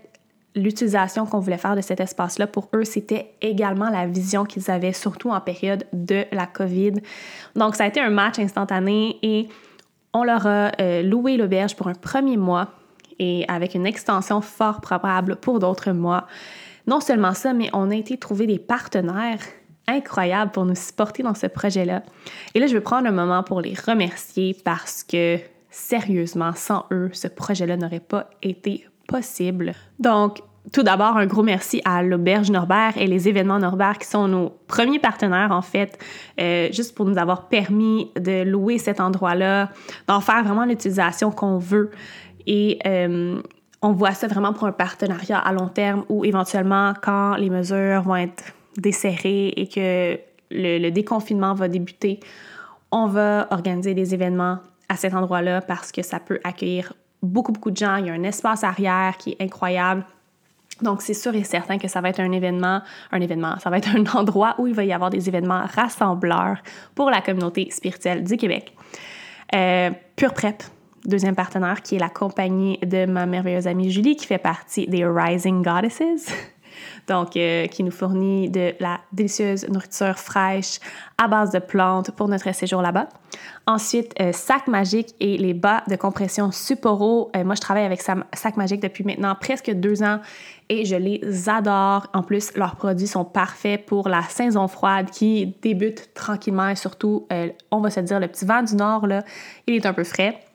l'utilisation 0.55 1.25
qu'on 1.25 1.39
voulait 1.39 1.57
faire 1.57 1.75
de 1.75 1.81
cet 1.81 1.99
espace-là, 1.99 2.47
pour 2.47 2.69
eux, 2.75 2.85
c'était 2.85 3.33
également 3.41 3.89
la 3.89 4.05
vision 4.05 4.45
qu'ils 4.45 4.71
avaient, 4.71 4.93
surtout 4.93 5.31
en 5.31 5.41
période 5.41 5.85
de 5.91 6.23
la 6.31 6.45
COVID. 6.45 6.93
Donc, 7.55 7.75
ça 7.75 7.83
a 7.83 7.87
été 7.87 7.99
un 7.99 8.11
match 8.11 8.39
instantané 8.39 9.17
et 9.21 9.49
on 10.13 10.23
leur 10.23 10.47
a 10.47 10.71
euh, 10.79 11.01
loué 11.01 11.35
l'auberge 11.35 11.75
pour 11.75 11.87
un 11.87 11.93
premier 11.93 12.37
mois 12.37 12.69
et 13.19 13.43
avec 13.47 13.75
une 13.75 13.85
extension 13.85 14.41
fort 14.41 14.79
probable 14.79 15.35
pour 15.35 15.59
d'autres 15.59 15.91
mois. 15.91 16.27
Non 16.85 17.01
seulement 17.01 17.33
ça, 17.33 17.53
mais 17.53 17.69
on 17.73 17.91
a 17.91 17.95
été 17.95 18.17
trouver 18.17 18.47
des 18.47 18.59
partenaires 18.59 19.41
incroyables 19.87 20.51
pour 20.51 20.65
nous 20.65 20.75
supporter 20.75 21.23
dans 21.23 21.33
ce 21.33 21.47
projet-là. 21.47 22.03
Et 22.53 22.59
là, 22.59 22.67
je 22.67 22.73
vais 22.73 22.81
prendre 22.81 23.07
un 23.07 23.11
moment 23.11 23.43
pour 23.43 23.61
les 23.61 23.73
remercier 23.73 24.55
parce 24.63 25.03
que, 25.03 25.37
sérieusement, 25.77 26.53
sans 26.55 26.85
eux, 26.91 27.11
ce 27.13 27.27
projet-là 27.27 27.77
n'aurait 27.77 27.99
pas 27.99 28.29
été 28.41 28.87
possible. 29.07 29.73
Donc, 29.99 30.39
tout 30.73 30.81
d'abord, 30.81 31.17
un 31.17 31.27
gros 31.27 31.43
merci 31.43 31.81
à 31.85 32.01
l'Auberge 32.01 32.49
Norbert 32.49 32.97
et 32.97 33.05
les 33.05 33.29
événements 33.29 33.59
Norbert 33.59 33.99
qui 33.99 34.07
sont 34.07 34.27
nos 34.27 34.49
premiers 34.67 34.97
partenaires, 34.99 35.51
en 35.51 35.61
fait, 35.61 35.97
euh, 36.41 36.67
juste 36.71 36.95
pour 36.95 37.05
nous 37.05 37.17
avoir 37.17 37.47
permis 37.47 38.11
de 38.19 38.43
louer 38.43 38.79
cet 38.79 38.99
endroit-là, 38.99 39.69
d'en 40.07 40.19
faire 40.19 40.43
vraiment 40.43 40.65
l'utilisation 40.65 41.29
qu'on 41.29 41.59
veut. 41.59 41.91
Et 42.47 42.79
euh, 42.87 43.39
on 43.83 43.91
voit 43.91 44.13
ça 44.13 44.27
vraiment 44.27 44.53
pour 44.53 44.65
un 44.65 44.71
partenariat 44.71 45.37
à 45.37 45.53
long 45.53 45.67
terme 45.67 46.03
où 46.09 46.25
éventuellement, 46.25 46.93
quand 47.01 47.35
les 47.35 47.51
mesures 47.51 48.01
vont 48.01 48.15
être 48.15 48.45
desserrées 48.77 49.49
et 49.55 49.67
que 49.67 50.19
le 50.49 50.89
déconfinement 50.89 51.53
va 51.53 51.67
débuter, 51.67 52.19
on 52.91 53.05
va 53.05 53.47
organiser 53.51 53.93
des 53.93 54.13
événements 54.13 54.59
à 54.89 54.95
cet 54.95 55.13
endroit-là 55.13 55.61
parce 55.61 55.91
que 55.91 56.01
ça 56.01 56.19
peut 56.19 56.39
accueillir 56.43 56.93
beaucoup, 57.21 57.51
beaucoup 57.51 57.71
de 57.71 57.77
gens. 57.77 57.97
Il 57.97 58.07
y 58.07 58.09
a 58.09 58.13
un 58.13 58.23
espace 58.23 58.63
arrière 58.63 59.17
qui 59.17 59.31
est 59.31 59.41
incroyable. 59.41 60.05
Donc, 60.81 61.01
c'est 61.01 61.13
sûr 61.13 61.33
et 61.35 61.43
certain 61.43 61.77
que 61.77 61.87
ça 61.87 62.01
va 62.01 62.09
être 62.09 62.19
un 62.19 62.31
événement, 62.31 62.81
un 63.11 63.21
événement, 63.21 63.57
ça 63.59 63.69
va 63.69 63.79
être 63.79 63.89
un 63.89 64.05
endroit 64.19 64.55
où 64.59 64.67
il 64.67 64.73
va 64.73 64.83
y 64.83 64.93
avoir 64.93 65.09
des 65.09 65.27
événements 65.27 65.65
rassembleurs 65.65 66.57
pour 66.93 67.09
la 67.09 67.21
communauté 67.21 67.69
spirituelle 67.71 68.23
du 68.23 68.37
Québec. 68.37 68.73
Euh, 69.55 69.89
Pure 70.15 70.33
Prep, 70.33 70.63
deuxième 71.05 71.35
partenaire, 71.35 71.81
qui 71.81 71.95
est 71.95 71.99
la 71.99 72.09
compagnie 72.09 72.77
de 72.79 73.05
ma 73.05 73.25
merveilleuse 73.25 73.67
amie 73.67 73.89
Julie, 73.89 74.15
qui 74.15 74.27
fait 74.27 74.37
partie 74.37 74.87
des 74.87 75.05
Rising 75.05 75.63
Goddesses 75.63 76.31
donc 77.07 77.35
euh, 77.35 77.67
qui 77.67 77.83
nous 77.83 77.91
fournit 77.91 78.49
de 78.49 78.73
la 78.79 78.99
délicieuse 79.11 79.67
nourriture 79.69 80.17
fraîche 80.17 80.79
à 81.17 81.27
base 81.27 81.51
de 81.51 81.59
plantes 81.59 82.11
pour 82.11 82.27
notre 82.27 82.53
séjour 82.53 82.81
là-bas. 82.81 83.07
Ensuite, 83.65 84.13
euh, 84.21 84.31
Sac 84.33 84.67
Magique 84.67 85.15
et 85.19 85.37
les 85.37 85.53
bas 85.53 85.83
de 85.89 85.95
compression 85.95 86.51
Suporo. 86.51 87.31
Euh, 87.35 87.43
moi, 87.43 87.55
je 87.55 87.61
travaille 87.61 87.85
avec 87.85 88.01
Sac 88.01 88.57
Magique 88.57 88.81
depuis 88.81 89.03
maintenant 89.03 89.35
presque 89.39 89.71
deux 89.71 90.03
ans 90.03 90.19
et 90.69 90.85
je 90.85 90.95
les 90.95 91.49
adore. 91.49 92.07
En 92.13 92.23
plus, 92.23 92.55
leurs 92.55 92.75
produits 92.75 93.07
sont 93.07 93.25
parfaits 93.25 93.85
pour 93.85 94.09
la 94.09 94.23
saison 94.23 94.67
froide 94.67 95.09
qui 95.09 95.55
débute 95.61 96.13
tranquillement 96.13 96.69
et 96.69 96.75
surtout, 96.75 97.27
on 97.71 97.79
va 97.79 97.89
se 97.89 98.01
dire, 98.01 98.19
le 98.19 98.27
petit 98.27 98.45
vent 98.45 98.63
du 98.63 98.75
nord, 98.75 99.07
là, 99.07 99.23
il 99.65 99.75
est 99.75 99.85
un 99.85 99.93
peu 99.93 100.03
frais. 100.03 100.46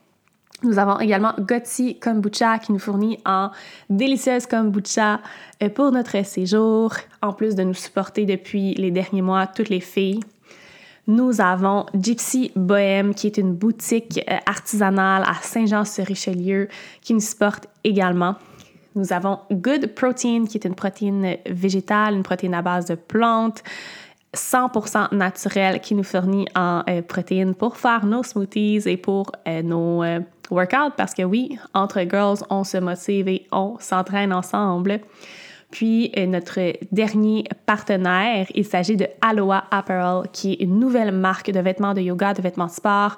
Nous 0.65 0.79
avons 0.79 1.01
également 1.01 1.35
Gotti 1.41 1.99
Kombucha 1.99 2.59
qui 2.61 2.71
nous 2.71 2.79
fournit 2.79 3.19
en 3.27 3.51
délicieuse 3.91 4.47
kombucha 4.47 5.21
euh, 5.61 5.69
pour 5.69 5.91
notre 5.91 6.25
séjour, 6.25 6.95
en 7.21 7.33
plus 7.33 7.57
de 7.57 7.65
nous 7.65 7.75
supporter 7.75 8.27
depuis 8.27 8.75
les 8.75 8.93
derniers 8.93 9.23
mois, 9.23 9.49
toutes 9.49 9.71
les 9.71 9.81
filles. 9.81 10.21
Nous 11.09 11.41
avons 11.41 11.87
Gypsy 11.95 12.53
Bohème, 12.55 13.13
qui 13.13 13.27
est 13.27 13.39
une 13.39 13.55
boutique 13.55 14.21
euh, 14.31 14.37
artisanale 14.47 15.25
à 15.27 15.35
Saint-Jean-sur-Richelieu, 15.43 16.69
qui 17.01 17.15
nous 17.15 17.21
supporte 17.21 17.67
également. 17.83 18.37
Nous 18.95 19.13
avons 19.13 19.41
Good 19.51 19.89
Protein, 19.95 20.45
qui 20.49 20.59
est 20.59 20.65
une 20.65 20.77
protéine 20.77 21.39
végétale, 21.51 22.15
une 22.15 22.23
protéine 22.23 22.55
à 22.55 22.63
base 22.63 22.87
de 22.87 22.95
plantes. 22.95 23.65
100% 24.35 25.15
naturelle 25.15 25.81
qui 25.81 25.95
nous 25.95 26.05
fournit 26.05 26.47
en 26.55 26.83
euh, 26.89 27.03
protéines 27.03 27.55
pour 27.55 27.77
faire 27.77 28.07
nos 28.07 28.23
smoothies 28.23 28.83
et 28.87 28.97
pour 28.97 29.33
nos 29.63 30.03
workout 30.53 30.95
parce 30.97 31.15
que 31.15 31.23
oui, 31.23 31.59
entre 31.75 32.01
girls, 32.03 32.39
on 32.51 32.65
se 32.65 32.79
motive 32.79 33.29
et 33.29 33.47
on 33.53 33.77
s'entraîne 33.81 34.33
ensemble. 34.33 35.01
Puis 35.73 36.13
euh, 36.17 36.27
notre 36.27 36.61
dernier 36.93 37.45
partenaire, 37.67 38.47
il 38.55 38.65
s'agit 38.65 38.97
de 38.97 39.07
Aloha 39.23 39.65
Apparel, 39.71 40.29
qui 40.31 40.53
est 40.53 40.63
une 40.63 40.79
nouvelle 40.79 41.13
marque 41.13 41.51
de 41.51 41.59
vêtements 41.59 41.95
de 41.95 42.01
yoga, 42.01 42.35
de 42.35 42.43
vêtements 42.43 42.67
de 42.67 42.73
sport, 42.73 43.17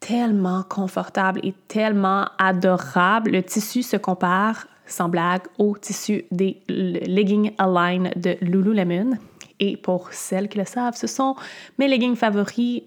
tellement 0.00 0.64
confortable 0.64 1.40
et 1.44 1.54
tellement 1.68 2.26
adorable. 2.38 3.30
Le 3.30 3.42
tissu 3.42 3.82
se 3.82 3.96
compare, 3.96 4.66
sans 4.84 5.08
blague, 5.08 5.42
au 5.58 5.76
tissu 5.78 6.24
des 6.30 6.60
leggings 6.68 7.52
Align 7.58 8.10
de 8.16 8.36
Lululemon. 8.40 9.16
Et 9.60 9.76
pour 9.76 10.12
celles 10.12 10.48
qui 10.48 10.58
le 10.58 10.64
savent, 10.64 10.96
ce 10.96 11.06
sont 11.06 11.36
mes 11.78 11.88
leggings 11.88 12.16
favoris. 12.16 12.82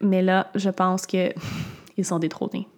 Mais 0.00 0.22
là, 0.22 0.46
je 0.54 0.70
pense 0.70 1.04
que 1.04 1.32
ils 1.96 2.04
sont 2.04 2.20
détrônés. 2.20 2.68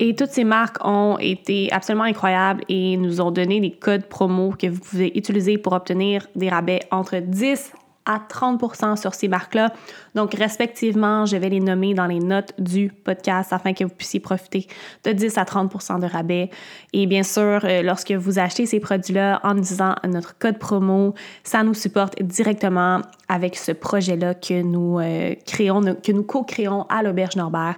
Et 0.00 0.14
toutes 0.14 0.30
ces 0.30 0.44
marques 0.44 0.84
ont 0.84 1.18
été 1.18 1.72
absolument 1.72 2.04
incroyables 2.04 2.62
et 2.68 2.96
nous 2.96 3.20
ont 3.20 3.30
donné 3.30 3.60
des 3.60 3.72
codes 3.72 4.06
promo 4.06 4.52
que 4.52 4.68
vous 4.68 4.80
pouvez 4.80 5.16
utiliser 5.18 5.58
pour 5.58 5.72
obtenir 5.72 6.26
des 6.36 6.48
rabais 6.48 6.80
entre 6.90 7.18
10 7.18 7.72
à 8.08 8.18
30% 8.18 8.96
sur 8.96 9.14
ces 9.14 9.28
marques-là. 9.28 9.72
Donc, 10.14 10.32
respectivement, 10.34 11.26
je 11.26 11.36
vais 11.36 11.50
les 11.50 11.60
nommer 11.60 11.92
dans 11.92 12.06
les 12.06 12.20
notes 12.20 12.54
du 12.58 12.88
podcast 12.90 13.52
afin 13.52 13.74
que 13.74 13.84
vous 13.84 13.94
puissiez 13.94 14.18
profiter 14.18 14.66
de 15.04 15.12
10 15.12 15.36
à 15.36 15.44
30% 15.44 16.00
de 16.00 16.06
rabais. 16.06 16.48
Et 16.94 17.06
bien 17.06 17.22
sûr, 17.22 17.60
euh, 17.64 17.82
lorsque 17.82 18.12
vous 18.12 18.38
achetez 18.38 18.64
ces 18.64 18.80
produits-là 18.80 19.40
en 19.44 19.58
utilisant 19.58 19.94
notre 20.08 20.38
code 20.38 20.58
promo, 20.58 21.14
ça 21.44 21.62
nous 21.62 21.74
supporte 21.74 22.20
directement 22.22 23.02
avec 23.28 23.56
ce 23.56 23.72
projet-là 23.72 24.34
que 24.34 24.62
nous 24.62 24.98
euh, 24.98 25.34
créons, 25.44 25.82
que 25.82 26.12
nous 26.12 26.22
co-créons 26.22 26.84
à 26.84 27.02
l'Auberge 27.02 27.36
Norbert. 27.36 27.76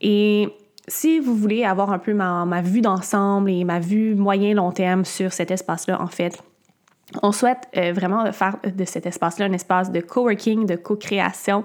Et 0.00 0.48
si 0.88 1.18
vous 1.18 1.34
voulez 1.34 1.64
avoir 1.64 1.92
un 1.92 1.98
peu 1.98 2.12
ma, 2.12 2.62
vue 2.62 2.80
d'ensemble 2.80 3.50
et 3.50 3.64
ma 3.64 3.80
vue 3.80 4.14
moyen-long 4.14 4.70
terme 4.72 5.04
sur 5.04 5.32
cet 5.32 5.50
espace-là, 5.50 6.00
en 6.00 6.06
fait, 6.06 6.42
on 7.22 7.32
souhaite 7.32 7.68
euh, 7.76 7.92
vraiment 7.92 8.30
faire 8.32 8.56
de 8.64 8.84
cet 8.84 9.06
espace-là 9.06 9.46
un 9.46 9.52
espace 9.52 9.92
de 9.92 10.00
coworking, 10.00 10.66
de 10.66 10.76
co-création, 10.76 11.64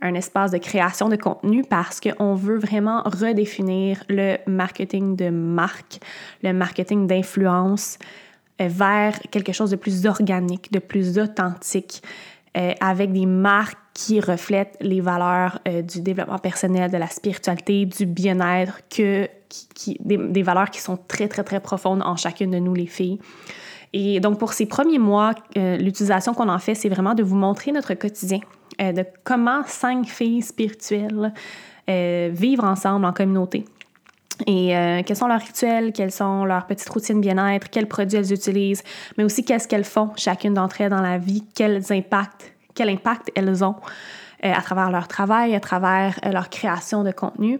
un 0.00 0.14
espace 0.14 0.50
de 0.50 0.58
création 0.58 1.08
de 1.08 1.16
contenu 1.16 1.62
parce 1.62 2.00
qu'on 2.00 2.34
veut 2.34 2.58
vraiment 2.58 3.02
redéfinir 3.04 4.02
le 4.08 4.36
marketing 4.46 5.16
de 5.16 5.30
marque, 5.30 5.98
le 6.42 6.52
marketing 6.52 7.06
d'influence 7.06 7.98
euh, 8.60 8.68
vers 8.68 9.18
quelque 9.30 9.52
chose 9.52 9.70
de 9.70 9.76
plus 9.76 10.06
organique, 10.06 10.72
de 10.72 10.78
plus 10.78 11.18
authentique, 11.18 12.02
euh, 12.56 12.72
avec 12.80 13.12
des 13.12 13.26
marques 13.26 13.76
qui 13.98 14.20
reflètent 14.20 14.76
les 14.80 15.00
valeurs 15.00 15.58
euh, 15.66 15.82
du 15.82 16.00
développement 16.00 16.38
personnel, 16.38 16.88
de 16.88 16.96
la 16.96 17.08
spiritualité, 17.08 17.84
du 17.84 18.06
bien-être, 18.06 18.78
que, 18.88 19.28
des, 19.98 20.42
valeurs 20.44 20.70
qui 20.70 20.80
sont 20.80 20.96
très, 21.08 21.26
très, 21.26 21.42
très 21.42 21.58
profondes 21.58 22.00
en 22.04 22.14
chacune 22.14 22.52
de 22.52 22.60
nous, 22.60 22.74
les 22.74 22.86
filles. 22.86 23.18
Et 23.92 24.20
donc, 24.20 24.38
pour 24.38 24.52
ces 24.52 24.66
premiers 24.66 25.00
mois, 25.00 25.34
euh, 25.56 25.76
l'utilisation 25.78 26.32
qu'on 26.32 26.48
en 26.48 26.60
fait, 26.60 26.76
c'est 26.76 26.88
vraiment 26.88 27.14
de 27.14 27.24
vous 27.24 27.34
montrer 27.34 27.72
notre 27.72 27.94
quotidien, 27.94 28.38
de 28.78 29.04
comment 29.24 29.62
cinq 29.66 30.06
filles 30.06 30.42
spirituelles 30.42 31.32
vivent 31.88 32.62
ensemble 32.62 33.04
en 33.04 33.12
communauté. 33.12 33.64
Et 34.46 34.68
quels 35.04 35.16
sont 35.16 35.26
leurs 35.26 35.40
rituels, 35.40 35.92
quelles 35.92 36.12
sont 36.12 36.44
leurs 36.44 36.66
petites 36.66 36.88
routines 36.88 37.20
bien-être, 37.20 37.70
quels 37.70 37.88
produits 37.88 38.18
elles 38.18 38.32
utilisent, 38.32 38.84
mais 39.16 39.24
aussi 39.24 39.44
qu'est-ce 39.44 39.66
qu'elles 39.66 39.84
font, 39.84 40.10
chacune 40.14 40.54
d'entre 40.54 40.82
elles 40.82 40.90
dans 40.90 41.00
la 41.00 41.18
vie, 41.18 41.42
quels 41.56 41.92
impacts 41.92 42.52
quel 42.78 42.90
impact 42.90 43.32
elles 43.34 43.64
ont 43.64 43.74
euh, 44.44 44.52
à 44.52 44.62
travers 44.62 44.90
leur 44.92 45.08
travail, 45.08 45.56
à 45.56 45.60
travers 45.60 46.20
euh, 46.24 46.30
leur 46.30 46.48
création 46.48 47.02
de 47.02 47.10
contenu. 47.10 47.58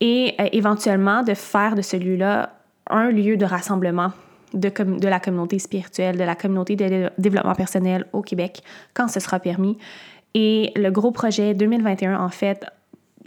et 0.00 0.34
euh, 0.40 0.48
éventuellement 0.52 1.22
de 1.22 1.34
faire 1.34 1.74
de 1.74 1.82
ce 1.82 1.96
lieu-là 1.98 2.54
un 2.88 3.10
lieu 3.10 3.36
de 3.36 3.44
rassemblement 3.44 4.12
de, 4.54 4.70
de, 4.70 5.08
la 5.08 5.20
communauté 5.20 5.58
spirituelle, 5.58 6.16
de 6.16 6.24
la 6.24 6.34
communauté 6.34 6.74
de 6.76 7.10
développement 7.18 7.54
personnel 7.54 8.06
au 8.14 8.22
Québec, 8.22 8.62
quand 8.94 9.08
ce 9.08 9.20
sera 9.20 9.38
permis. 9.38 9.76
Et 10.32 10.72
le 10.74 10.90
gros 10.90 11.10
projet 11.10 11.52
2021, 11.52 12.18
en 12.18 12.30
fait, 12.30 12.64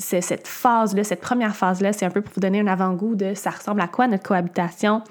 cette 0.01 0.48
phase-là, 0.48 1.03
cette 1.03 1.22
première 1.22 1.55
phase-là, 1.55 1.93
c'est 1.93 2.05
un 2.05 2.10
peu 2.10 2.22
pour 2.22 2.34
vous 2.34 2.41
donner 2.41 2.60
un 2.60 2.67
avant-goût 2.67 3.15
de 3.15 3.34
ça 3.34 3.51
ressemble 3.51 3.81
à 3.81 3.88
quoi 3.88 4.08
notre 4.08 4.24
cohabitation 4.24 5.03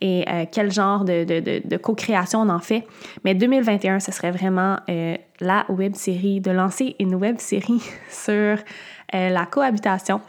et 0.00 0.24
euh, 0.28 0.44
quel 0.50 0.72
genre 0.72 1.04
de, 1.04 1.24
de, 1.24 1.76
co-création 1.76 2.40
on 2.40 2.48
en 2.48 2.58
fait. 2.58 2.86
Mais 3.24 3.34
2021, 3.34 4.00
ce 4.00 4.12
serait 4.12 4.30
vraiment 4.30 4.78
euh, 4.88 5.16
la 5.40 5.66
web 5.68 5.94
série, 5.94 6.40
de 6.40 6.50
lancer 6.50 6.96
une 6.98 7.14
web 7.14 7.38
série 7.38 7.82
sur 8.10 8.32
euh, 8.34 9.28
la 9.28 9.46
cohabitation 9.46 10.20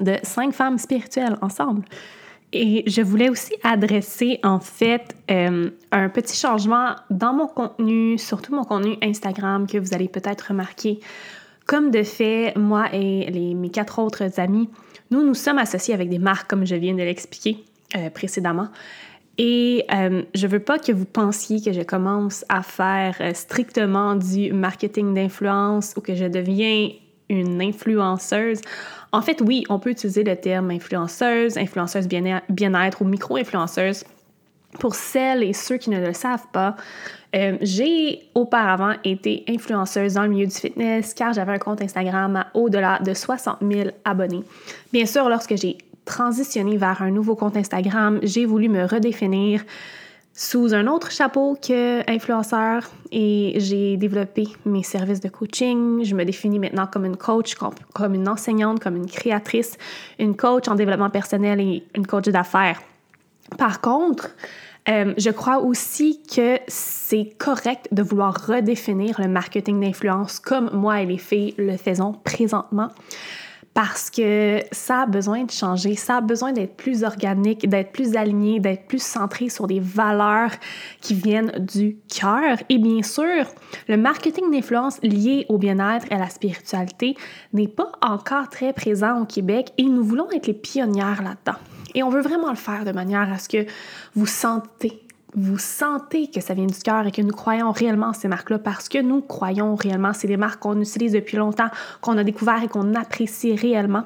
de 0.00 0.16
cinq 0.22 0.52
femmes 0.52 0.78
spirituelles 0.78 1.36
ensemble. 1.40 1.84
Et 2.52 2.82
je 2.88 3.00
voulais 3.00 3.28
aussi 3.28 3.54
adresser 3.62 4.40
en 4.42 4.58
fait 4.58 5.14
un 5.28 6.08
petit 6.08 6.36
changement 6.36 6.96
dans 7.08 7.32
mon 7.32 7.46
contenu, 7.46 8.18
surtout 8.18 8.52
mon 8.52 8.64
contenu 8.64 8.96
Instagram 9.02 9.68
que 9.68 9.78
vous 9.78 9.94
allez 9.94 10.08
peut-être 10.08 10.48
remarquer 10.48 10.98
comme 11.70 11.92
de 11.92 12.02
fait, 12.02 12.52
moi 12.56 12.88
et 12.92 13.30
les, 13.30 13.54
mes 13.54 13.70
quatre 13.70 14.00
autres 14.00 14.40
amis, 14.40 14.68
nous 15.12 15.24
nous 15.24 15.34
sommes 15.34 15.58
associés 15.58 15.94
avec 15.94 16.08
des 16.08 16.18
marques, 16.18 16.50
comme 16.50 16.66
je 16.66 16.74
viens 16.74 16.94
de 16.94 17.02
l'expliquer 17.04 17.58
euh, 17.96 18.10
précédemment. 18.10 18.70
Et 19.38 19.84
euh, 19.94 20.22
je 20.34 20.48
veux 20.48 20.58
pas 20.58 20.80
que 20.80 20.90
vous 20.90 21.04
pensiez 21.04 21.62
que 21.62 21.72
je 21.72 21.82
commence 21.82 22.44
à 22.48 22.64
faire 22.64 23.16
euh, 23.20 23.34
strictement 23.34 24.16
du 24.16 24.52
marketing 24.52 25.14
d'influence 25.14 25.94
ou 25.96 26.00
que 26.00 26.16
je 26.16 26.24
deviens 26.24 26.88
une 27.28 27.62
influenceuse. 27.62 28.62
En 29.12 29.22
fait, 29.22 29.40
oui, 29.40 29.64
on 29.68 29.78
peut 29.78 29.90
utiliser 29.90 30.24
le 30.24 30.34
terme 30.34 30.72
influenceuse, 30.72 31.56
influenceuse 31.56 32.08
bien-être 32.08 33.00
ou 33.00 33.04
micro-influenceuse. 33.04 34.02
Pour 34.78 34.94
celles 34.94 35.42
et 35.42 35.52
ceux 35.52 35.76
qui 35.78 35.90
ne 35.90 36.04
le 36.04 36.12
savent 36.12 36.46
pas, 36.52 36.76
euh, 37.34 37.56
j'ai 37.60 38.20
auparavant 38.34 38.94
été 39.04 39.44
influenceuse 39.48 40.14
dans 40.14 40.22
le 40.22 40.28
milieu 40.28 40.46
du 40.46 40.54
fitness 40.54 41.14
car 41.14 41.32
j'avais 41.32 41.52
un 41.52 41.58
compte 41.58 41.82
Instagram 41.82 42.36
à 42.36 42.46
au-delà 42.54 42.98
de 43.00 43.14
60 43.14 43.58
000 43.60 43.90
abonnés. 44.04 44.42
Bien 44.92 45.06
sûr, 45.06 45.28
lorsque 45.28 45.56
j'ai 45.56 45.78
transitionné 46.04 46.76
vers 46.76 47.02
un 47.02 47.10
nouveau 47.10 47.36
compte 47.36 47.56
Instagram, 47.56 48.18
j'ai 48.22 48.46
voulu 48.46 48.68
me 48.68 48.84
redéfinir 48.84 49.62
sous 50.32 50.72
un 50.74 50.86
autre 50.86 51.10
chapeau 51.10 51.56
que 51.60 52.08
influenceur 52.10 52.88
et 53.12 53.54
j'ai 53.56 53.96
développé 53.96 54.48
mes 54.64 54.82
services 54.82 55.20
de 55.20 55.28
coaching. 55.28 56.02
Je 56.04 56.14
me 56.14 56.24
définis 56.24 56.58
maintenant 56.58 56.86
comme 56.86 57.04
une 57.04 57.16
coach, 57.16 57.54
comme 57.54 58.14
une 58.14 58.28
enseignante, 58.28 58.80
comme 58.80 58.96
une 58.96 59.06
créatrice, 59.06 59.76
une 60.18 60.36
coach 60.36 60.68
en 60.68 60.76
développement 60.76 61.10
personnel 61.10 61.60
et 61.60 61.84
une 61.94 62.06
coach 62.06 62.28
d'affaires. 62.28 62.80
Par 63.58 63.80
contre, 63.80 64.30
euh, 64.88 65.14
je 65.18 65.30
crois 65.30 65.58
aussi 65.58 66.22
que 66.22 66.58
c'est 66.68 67.34
correct 67.38 67.88
de 67.92 68.02
vouloir 68.02 68.46
redéfinir 68.46 69.20
le 69.20 69.28
marketing 69.28 69.80
d'influence 69.80 70.40
comme 70.40 70.70
moi 70.72 71.02
et 71.02 71.06
les 71.06 71.18
filles 71.18 71.54
le 71.58 71.76
faisons 71.76 72.12
présentement 72.24 72.88
parce 73.74 74.10
que 74.10 74.60
ça 74.72 75.02
a 75.02 75.06
besoin 75.06 75.44
de 75.44 75.50
changer, 75.50 75.94
ça 75.94 76.16
a 76.16 76.20
besoin 76.20 76.52
d'être 76.52 76.76
plus 76.76 77.04
organique, 77.04 77.68
d'être 77.68 77.92
plus 77.92 78.16
aligné, 78.16 78.58
d'être 78.58 78.86
plus 78.86 79.02
centré 79.02 79.48
sur 79.48 79.66
des 79.66 79.78
valeurs 79.78 80.50
qui 81.00 81.14
viennent 81.14 81.52
du 81.58 81.96
cœur. 82.08 82.58
Et 82.68 82.78
bien 82.78 83.02
sûr, 83.02 83.46
le 83.88 83.96
marketing 83.96 84.50
d'influence 84.50 85.00
lié 85.02 85.46
au 85.48 85.56
bien-être 85.56 86.06
et 86.10 86.14
à 86.14 86.18
la 86.18 86.28
spiritualité 86.28 87.16
n'est 87.52 87.68
pas 87.68 87.92
encore 88.02 88.48
très 88.48 88.72
présent 88.72 89.20
au 89.22 89.24
Québec 89.24 89.72
et 89.78 89.84
nous 89.84 90.02
voulons 90.02 90.30
être 90.32 90.48
les 90.48 90.54
pionnières 90.54 91.22
là-dedans. 91.22 91.58
Et 91.94 92.02
on 92.02 92.10
veut 92.10 92.22
vraiment 92.22 92.50
le 92.50 92.56
faire 92.56 92.84
de 92.84 92.92
manière 92.92 93.32
à 93.32 93.38
ce 93.38 93.48
que 93.48 93.66
vous 94.14 94.26
sentez 94.26 95.02
vous 95.34 95.58
sentez 95.58 96.28
que 96.28 96.40
ça 96.40 96.54
vient 96.54 96.66
du 96.66 96.78
cœur 96.78 97.06
et 97.06 97.12
que 97.12 97.22
nous 97.22 97.32
croyons 97.32 97.70
réellement 97.70 98.12
ces 98.12 98.28
marques-là 98.28 98.58
parce 98.58 98.88
que 98.88 99.00
nous 99.00 99.20
croyons 99.20 99.74
réellement. 99.74 100.12
C'est 100.12 100.26
des 100.26 100.36
marques 100.36 100.60
qu'on 100.60 100.80
utilise 100.80 101.12
depuis 101.12 101.36
longtemps, 101.36 101.68
qu'on 102.00 102.18
a 102.18 102.24
découvert 102.24 102.62
et 102.62 102.68
qu'on 102.68 102.94
apprécie 102.94 103.54
réellement. 103.54 104.04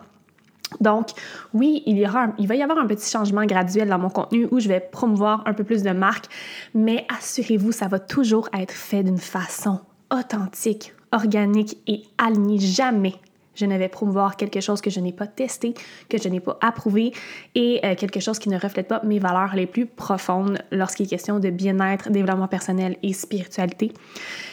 Donc, 0.81 1.11
oui, 1.53 1.83
il, 1.87 1.99
y 1.99 2.07
aura 2.07 2.29
il 2.39 2.49
va 2.49 2.57
y 2.57 2.63
avoir 2.63 2.79
un 2.79 2.87
petit 2.87 3.09
changement 3.09 3.45
graduel 3.47 3.89
dans 3.89 3.99
mon 3.99 4.11
contenu 4.11 4.49
où 4.51 4.59
je 4.59 4.69
vais 4.69 4.81
promouvoir 4.81 5.43
un 5.47 5.55
peu 5.55 5.63
plus 5.63 5.83
de 5.83 5.91
marques, 5.91 6.27
mais 6.75 7.07
assurez-vous, 7.17 7.71
ça 7.71 7.87
va 7.87 7.99
toujours 8.01 8.49
être 8.59 8.73
fait 8.73 9.03
d'une 9.03 9.19
façon 9.19 9.81
authentique, 10.13 10.95
organique 11.13 11.79
et 11.87 12.03
alignée. 12.19 12.59
Jamais 12.59 13.15
je 13.55 13.67
ne 13.67 13.77
vais 13.77 13.89
promouvoir 13.89 14.37
quelque 14.37 14.61
chose 14.61 14.81
que 14.81 14.91
je 14.91 15.01
n'ai 15.01 15.13
pas 15.13 15.27
testé, 15.27 15.75
que 16.09 16.19
je 16.19 16.29
n'ai 16.29 16.41
pas 16.41 16.59
approuvé 16.61 17.13
et 17.55 17.81
euh, 17.85 17.95
quelque 17.95 18.21
chose 18.21 18.39
qui 18.39 18.49
ne 18.49 18.59
reflète 18.59 18.89
pas 18.89 19.01
mes 19.05 19.19
valeurs 19.19 19.55
les 19.55 19.67
plus 19.67 19.87
profondes 19.87 20.59
lorsqu'il 20.71 21.07
est 21.07 21.11
question 21.11 21.39
de 21.39 21.51
bien-être, 21.51 22.11
développement 22.11 22.49
personnel 22.49 22.97
et 23.03 23.13
spiritualité. 23.13 23.93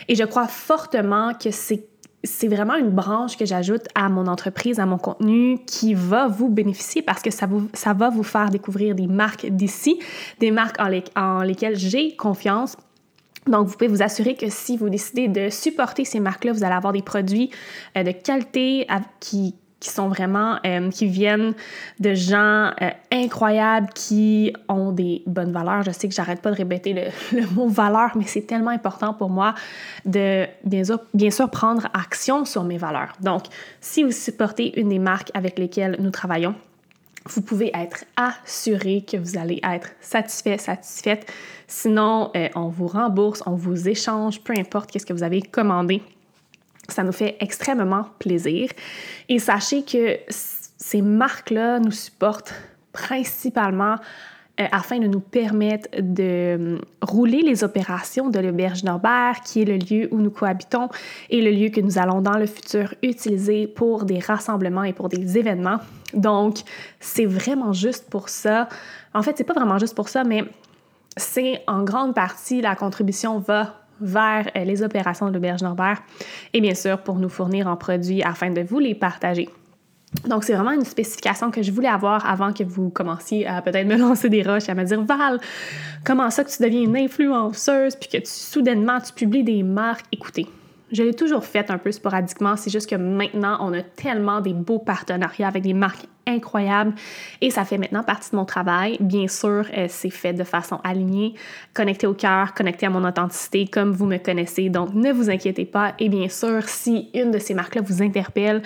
Et 0.07 0.15
je 0.15 0.23
crois 0.23 0.47
fortement 0.47 1.33
que 1.33 1.51
c'est 1.51 1.87
c'est 2.23 2.47
vraiment 2.47 2.75
une 2.75 2.91
branche 2.91 3.37
que 3.37 3.45
j'ajoute 3.45 3.87
à 3.95 4.07
mon 4.09 4.27
entreprise, 4.27 4.79
à 4.79 4.85
mon 4.85 4.97
contenu, 4.97 5.57
qui 5.65 5.93
va 5.93 6.27
vous 6.27 6.49
bénéficier 6.49 7.01
parce 7.01 7.21
que 7.21 7.31
ça, 7.31 7.47
vous, 7.47 7.67
ça 7.73 7.93
va 7.93 8.09
vous 8.09 8.23
faire 8.23 8.49
découvrir 8.49 8.93
des 8.93 9.07
marques 9.07 9.47
d'ici, 9.47 9.99
des 10.39 10.51
marques 10.51 10.79
en, 10.79 10.91
en 11.19 11.41
lesquelles 11.41 11.77
j'ai 11.77 12.15
confiance 12.15 12.77
donc, 13.47 13.67
vous 13.67 13.73
pouvez 13.73 13.87
vous 13.87 14.03
assurer 14.03 14.35
que 14.35 14.49
si 14.49 14.77
vous 14.77 14.89
décidez 14.89 15.27
de 15.27 15.49
supporter 15.49 16.05
ces 16.05 16.19
marques-là, 16.19 16.53
vous 16.53 16.63
allez 16.63 16.75
avoir 16.75 16.93
des 16.93 17.01
produits 17.01 17.49
euh, 17.97 18.03
de 18.03 18.11
qualité 18.11 18.87
qui, 19.19 19.55
sont 19.81 20.09
vraiment, 20.09 20.57
euh, 20.63 20.91
qui 20.91 21.07
viennent 21.07 21.55
de 21.99 22.13
gens 22.13 22.69
euh, 22.81 22.91
incroyables 23.11 23.89
qui 23.95 24.53
ont 24.69 24.91
des 24.91 25.23
bonnes 25.25 25.51
valeurs. 25.51 25.81
Je 25.81 25.89
sais 25.89 26.07
que 26.07 26.13
j'arrête 26.13 26.39
pas 26.39 26.51
de 26.51 26.55
répéter 26.55 26.93
le, 27.33 27.47
mot 27.55 27.67
valeur, 27.67 28.11
mais 28.15 28.25
c'est 28.27 28.45
tellement 28.45 28.69
important 28.69 29.15
pour 29.15 29.31
moi 29.31 29.55
de 30.05 30.45
bien 30.63 30.83
sûr, 30.83 30.99
bien 31.15 31.31
sûr 31.31 31.49
prendre 31.49 31.87
action 31.93 32.45
sur 32.45 32.63
mes 32.63 32.77
valeurs. 32.77 33.13
Donc, 33.21 33.45
si 33.79 34.03
vous 34.03 34.11
supportez 34.11 34.79
une 34.79 34.89
des 34.89 34.99
marques 34.99 35.31
avec 35.33 35.57
lesquelles 35.57 35.97
nous 35.99 36.11
travaillons, 36.11 36.53
vous 37.25 37.41
pouvez 37.41 37.71
être 37.73 38.03
assuré 38.15 39.03
que 39.09 39.17
vous 39.17 39.37
allez 39.37 39.59
être 39.63 39.89
satisfait, 40.01 40.57
satisfaite. 40.57 41.31
Sinon, 41.67 42.31
euh, 42.35 42.49
on 42.55 42.67
vous 42.67 42.87
rembourse, 42.87 43.43
on 43.45 43.55
vous 43.55 43.87
échange, 43.87 44.41
peu 44.41 44.53
importe 44.57 44.91
qu'est-ce 44.91 45.05
que 45.05 45.13
vous 45.13 45.23
avez 45.23 45.41
commandé. 45.41 46.01
Ça 46.89 47.03
nous 47.03 47.11
fait 47.11 47.37
extrêmement 47.39 48.07
plaisir. 48.19 48.69
Et 49.29 49.39
sachez 49.39 49.83
que 49.83 50.19
ces 50.29 51.01
marques-là 51.01 51.79
nous 51.79 51.91
supportent 51.91 52.53
principalement 52.91 53.95
euh, 54.61 54.67
afin 54.71 54.99
de 54.99 55.07
nous 55.07 55.19
permettre 55.19 55.89
de 55.99 56.55
hum, 56.55 56.81
rouler 57.01 57.41
les 57.41 57.63
opérations 57.63 58.29
de 58.29 58.39
l'auberge 58.39 58.83
Norbert, 58.83 59.41
qui 59.43 59.61
est 59.61 59.65
le 59.65 59.77
lieu 59.77 60.07
où 60.11 60.17
nous 60.17 60.29
cohabitons 60.29 60.89
et 61.29 61.41
le 61.41 61.51
lieu 61.51 61.69
que 61.69 61.81
nous 61.81 61.97
allons 61.97 62.21
dans 62.21 62.37
le 62.37 62.45
futur 62.45 62.93
utiliser 63.01 63.67
pour 63.67 64.05
des 64.05 64.19
rassemblements 64.19 64.83
et 64.83 64.93
pour 64.93 65.09
des 65.09 65.37
événements. 65.37 65.79
Donc, 66.13 66.59
c'est 66.99 67.25
vraiment 67.25 67.73
juste 67.73 68.09
pour 68.09 68.29
ça. 68.29 68.67
En 69.13 69.21
fait, 69.21 69.37
c'est 69.37 69.43
pas 69.43 69.53
vraiment 69.53 69.77
juste 69.77 69.95
pour 69.95 70.09
ça, 70.09 70.23
mais 70.23 70.43
c'est 71.17 71.61
en 71.67 71.83
grande 71.83 72.13
partie 72.13 72.61
la 72.61 72.75
contribution 72.75 73.39
va 73.39 73.75
vers 73.99 74.49
euh, 74.55 74.63
les 74.63 74.83
opérations 74.83 75.27
de 75.27 75.33
l'auberge 75.33 75.61
Norbert 75.61 76.01
et 76.53 76.61
bien 76.61 76.73
sûr 76.73 76.97
pour 76.99 77.15
nous 77.15 77.29
fournir 77.29 77.67
en 77.67 77.75
produits 77.75 78.23
afin 78.23 78.49
de 78.49 78.61
vous 78.61 78.79
les 78.79 78.95
partager. 78.95 79.47
Donc, 80.27 80.43
c'est 80.43 80.53
vraiment 80.53 80.71
une 80.71 80.85
spécification 80.85 81.51
que 81.51 81.61
je 81.61 81.71
voulais 81.71 81.87
avoir 81.87 82.29
avant 82.29 82.51
que 82.51 82.63
vous 82.63 82.89
commenciez 82.89 83.47
à 83.47 83.61
peut-être 83.61 83.87
me 83.87 83.95
lancer 83.97 84.29
des 84.29 84.43
roches 84.43 84.69
à 84.69 84.75
me 84.75 84.83
dire 84.83 85.01
Val, 85.03 85.39
comment 86.05 86.29
ça 86.29 86.43
que 86.43 86.49
tu 86.49 86.61
deviens 86.61 86.81
une 86.81 86.97
influenceuse 86.97 87.95
puis 87.95 88.09
que 88.09 88.17
tu, 88.17 88.29
soudainement 88.29 88.99
tu 88.99 89.13
publies 89.13 89.43
des 89.43 89.63
marques? 89.63 90.05
Écoutez, 90.11 90.47
je 90.91 91.03
l'ai 91.03 91.13
toujours 91.13 91.45
fait 91.45 91.71
un 91.71 91.77
peu 91.77 91.91
sporadiquement, 91.91 92.57
c'est 92.57 92.69
juste 92.69 92.89
que 92.89 92.95
maintenant, 92.95 93.57
on 93.61 93.73
a 93.73 93.81
tellement 93.81 94.41
des 94.41 94.53
beaux 94.53 94.79
partenariats 94.79 95.47
avec 95.47 95.63
des 95.63 95.73
marques 95.73 96.05
incroyables 96.27 96.93
et 97.39 97.49
ça 97.49 97.63
fait 97.63 97.77
maintenant 97.77 98.03
partie 98.03 98.31
de 98.31 98.35
mon 98.35 98.45
travail. 98.45 98.97
Bien 98.99 99.27
sûr, 99.27 99.65
euh, 99.75 99.87
c'est 99.89 100.09
fait 100.09 100.33
de 100.33 100.43
façon 100.43 100.79
alignée, 100.83 101.33
connecté 101.73 102.07
au 102.07 102.13
cœur, 102.13 102.53
connecté 102.53 102.85
à 102.85 102.89
mon 102.89 103.05
authenticité 103.05 103.65
comme 103.67 103.91
vous 103.91 104.05
me 104.05 104.17
connaissez. 104.17 104.69
Donc, 104.69 104.93
ne 104.93 105.11
vous 105.11 105.29
inquiétez 105.29 105.65
pas. 105.65 105.93
Et 105.99 106.09
bien 106.09 106.27
sûr, 106.27 106.67
si 106.67 107.09
une 107.13 107.31
de 107.31 107.39
ces 107.39 107.53
marques-là 107.53 107.81
vous 107.81 108.03
interpelle, 108.03 108.61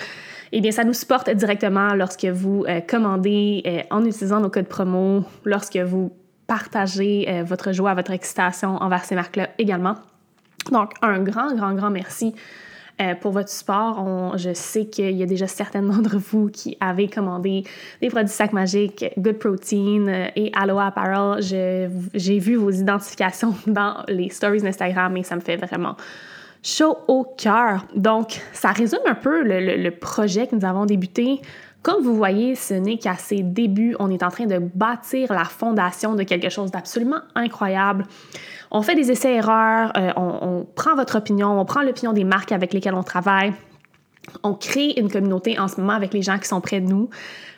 eh 0.52 0.62
bien, 0.62 0.72
ça 0.72 0.84
nous 0.84 0.94
supporte 0.94 1.30
directement 1.30 1.94
lorsque 1.94 2.26
vous 2.26 2.66
euh, 2.68 2.82
commandez 2.82 3.64
euh, 3.66 3.82
en 3.92 4.06
utilisant 4.06 4.40
nos 4.40 4.50
codes 4.50 4.68
promo, 4.68 5.24
lorsque 5.44 5.78
vous 5.78 6.12
partagez 6.48 7.42
votre 7.44 7.72
joie, 7.72 7.96
votre 7.96 8.12
excitation 8.12 8.76
envers 8.76 9.04
ces 9.04 9.16
marques-là 9.16 9.50
également. 9.58 9.96
Donc, 10.72 10.92
un 11.02 11.20
grand, 11.24 11.56
grand, 11.56 11.74
grand 11.74 11.90
merci 11.90 12.36
euh, 13.02 13.14
pour 13.14 13.34
votre 13.34 13.50
support. 13.50 14.38
je 14.38 14.54
sais 14.54 14.86
qu'il 14.86 15.18
y 15.18 15.22
a 15.22 15.26
déjà 15.26 15.48
certaines 15.48 15.90
d'entre 15.90 16.18
vous 16.18 16.50
qui 16.50 16.78
avez 16.80 17.10
commandé 17.10 17.64
des 18.00 18.08
produits 18.08 18.30
sac 18.30 18.54
magique, 18.54 19.04
Good 19.18 19.38
Protein 19.38 20.08
euh, 20.08 20.28
et 20.38 20.50
Aloha 20.56 20.88
Apparel. 20.88 21.42
j'ai 21.42 22.40
vu 22.40 22.56
vos 22.56 22.72
identifications 22.72 23.54
dans 23.68 23.98
les 24.08 24.30
stories 24.30 24.62
d'Instagram 24.62 25.18
et 25.18 25.24
ça 25.24 25.36
me 25.36 25.42
fait 25.42 25.58
vraiment 25.58 25.98
chaud 26.66 26.98
au 27.08 27.24
cœur. 27.24 27.86
Donc, 27.96 28.42
ça 28.52 28.72
résume 28.72 29.00
un 29.06 29.16
peu 29.16 29.44
le, 29.44 29.90
projet 29.92 30.48
que 30.48 30.56
nous 30.56 30.66
avons 30.66 30.86
débuté 30.86 31.40
Comme 31.84 32.04
vous 32.04 32.16
voyez, 32.16 32.56
ce 32.56 32.74
n'est 32.74 32.98
qu'à 32.98 33.14
ses 33.16 33.44
débuts. 33.44 33.96
On 34.00 34.10
est 34.10 34.24
en 34.24 34.30
train 34.30 34.48
de 34.48 34.58
bâtir 34.58 35.32
la 35.32 35.46
fondation 35.46 36.16
de 36.16 36.24
quelque 36.24 36.50
chose 36.50 36.72
d'absolument 36.72 37.20
incroyable. 37.36 38.06
On 38.72 38.82
fait 38.82 38.96
des 38.96 39.12
essais-erreurs, 39.12 39.94
euh, 39.96 40.12
on, 40.18 40.40
on 40.42 40.66
prend 40.66 40.96
votre 40.96 41.18
opinion, 41.18 41.60
on 41.60 41.66
prend 41.66 41.84
l'opinion 41.84 42.14
des 42.14 42.24
marques 42.24 42.52
avec 42.52 42.74
lesquelles 42.74 42.96
on 42.96 43.04
travaille. 43.04 43.54
On 44.42 44.56
crée 44.56 44.94
une 44.98 45.12
communauté 45.12 45.60
en 45.60 45.68
ce 45.68 45.80
moment 45.80 45.94
avec 45.94 46.14
les 46.14 46.24
gens 46.24 46.40
qui 46.40 46.48
sont 46.48 46.62
près 46.62 46.82
de 46.82 46.88
nous 46.88 47.10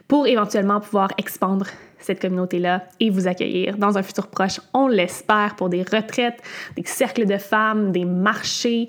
pour 0.08 0.28
éventuellement 0.28 0.80
pouvoir 0.80 1.10
expandre 1.17 1.67
cette 2.00 2.22
communauté-là 2.22 2.84
et 3.00 3.10
vous 3.10 3.28
accueillir 3.28 3.78
dans 3.78 3.98
un 3.98 4.04
futur 4.04 4.28
proche, 4.28 4.60
on 4.74 4.88
l'espère, 4.88 5.56
pour 5.56 5.70
des 5.70 5.82
retraites, 5.82 6.41
des 6.76 6.84
cercles 6.86 7.26
de 7.26 7.38
femmes, 7.38 7.91
des 7.91 8.06
marchés. 8.06 8.88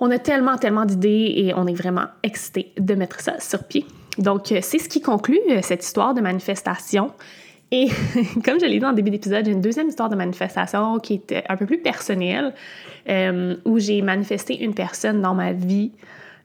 On 0.00 0.10
a 0.10 0.18
tellement, 0.18 0.56
tellement 0.56 0.84
d'idées 0.84 1.32
et 1.36 1.54
on 1.54 1.66
est 1.66 1.74
vraiment 1.74 2.06
excités 2.22 2.72
de 2.78 2.94
mettre 2.94 3.20
ça 3.20 3.40
sur 3.40 3.64
pied. 3.64 3.86
Donc, 4.18 4.52
euh, 4.52 4.60
c'est 4.62 4.78
ce 4.78 4.88
qui 4.88 5.00
conclut 5.00 5.40
euh, 5.50 5.60
cette 5.62 5.84
histoire 5.84 6.14
de 6.14 6.20
manifestation. 6.20 7.12
Et 7.70 7.88
comme 8.44 8.60
je 8.60 8.66
l'ai 8.66 8.78
dit 8.78 8.84
en 8.84 8.92
début 8.92 9.10
d'épisode, 9.10 9.44
j'ai 9.44 9.52
une 9.52 9.60
deuxième 9.60 9.88
histoire 9.88 10.08
de 10.08 10.16
manifestation 10.16 10.98
qui 10.98 11.14
est 11.14 11.44
un 11.48 11.56
peu 11.56 11.66
plus 11.66 11.78
personnelle, 11.78 12.54
euh, 13.08 13.56
où 13.64 13.78
j'ai 13.78 14.02
manifesté 14.02 14.62
une 14.62 14.74
personne 14.74 15.20
dans 15.20 15.34
ma 15.34 15.52
vie. 15.52 15.90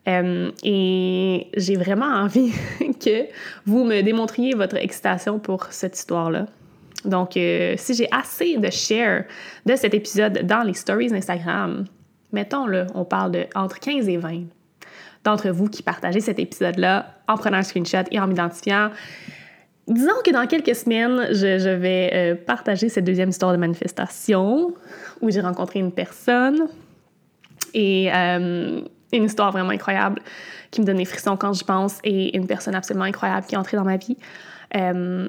Et 0.08 1.48
j'ai 1.56 1.76
vraiment 1.76 2.06
envie 2.06 2.52
que 3.00 3.28
vous 3.66 3.84
me 3.84 4.02
démontriez 4.02 4.54
votre 4.54 4.76
excitation 4.78 5.40
pour 5.40 5.66
cette 5.72 5.98
histoire-là. 5.98 6.48
Donc, 7.06 7.32
si 7.34 7.94
j'ai 7.94 8.08
assez 8.12 8.58
de 8.58 8.70
share 8.70 9.26
de 9.66 9.76
cet 9.76 9.94
épisode 9.94 10.46
dans 10.46 10.62
les 10.62 10.74
stories 10.74 11.14
Instagram, 11.14 11.86
mettons-le, 12.32 12.88
on 12.94 13.06
parle 13.06 13.32
de 13.32 13.46
entre 13.56 13.80
15 13.80 14.08
et 14.08 14.18
20 14.18 14.44
d'entre 15.24 15.50
vous 15.50 15.68
qui 15.68 15.84
partagez 15.84 16.20
cet 16.20 16.40
épisode-là 16.40 17.16
en 17.28 17.38
prenant 17.38 17.58
un 17.58 17.64
screenshot 17.64 18.04
et 18.12 18.20
en 18.20 18.28
m'identifiant. 18.28 18.90
Disons 19.88 20.14
que 20.24 20.32
dans 20.32 20.48
quelques 20.48 20.76
semaines, 20.76 21.28
je, 21.32 21.70
vais 21.70 22.10
euh, 22.14 22.36
partager 22.36 22.90
cette 22.90 23.04
deuxième 23.04 23.30
histoire 23.30 23.52
de 23.52 23.58
manifestation 23.58 24.74
où 25.22 25.30
j'ai 25.30 25.42
rencontré 25.42 25.80
une 25.80 25.92
personne 25.92 26.68
et 27.74 28.10
euh, 28.14 28.82
une 29.13 29.26
histoire 29.26 29.52
vraiment 29.52 29.71
incroyable 29.71 30.21
qui 30.71 30.82
me 30.82 30.86
donne 30.86 30.97
des 30.97 31.06
frissons 31.06 31.38
quand 31.38 31.54
j'y 31.54 31.63
pense 31.63 32.00
et 32.04 32.36
une 32.36 32.47
personne 32.47 32.76
absolument 32.76 33.06
incroyable 33.06 33.45
qui 33.45 33.56
est 33.56 33.58
entrée 33.58 33.78
dans 33.78 33.84
ma 33.84 33.97
vie. 33.97 34.17
Euh, 34.76 35.28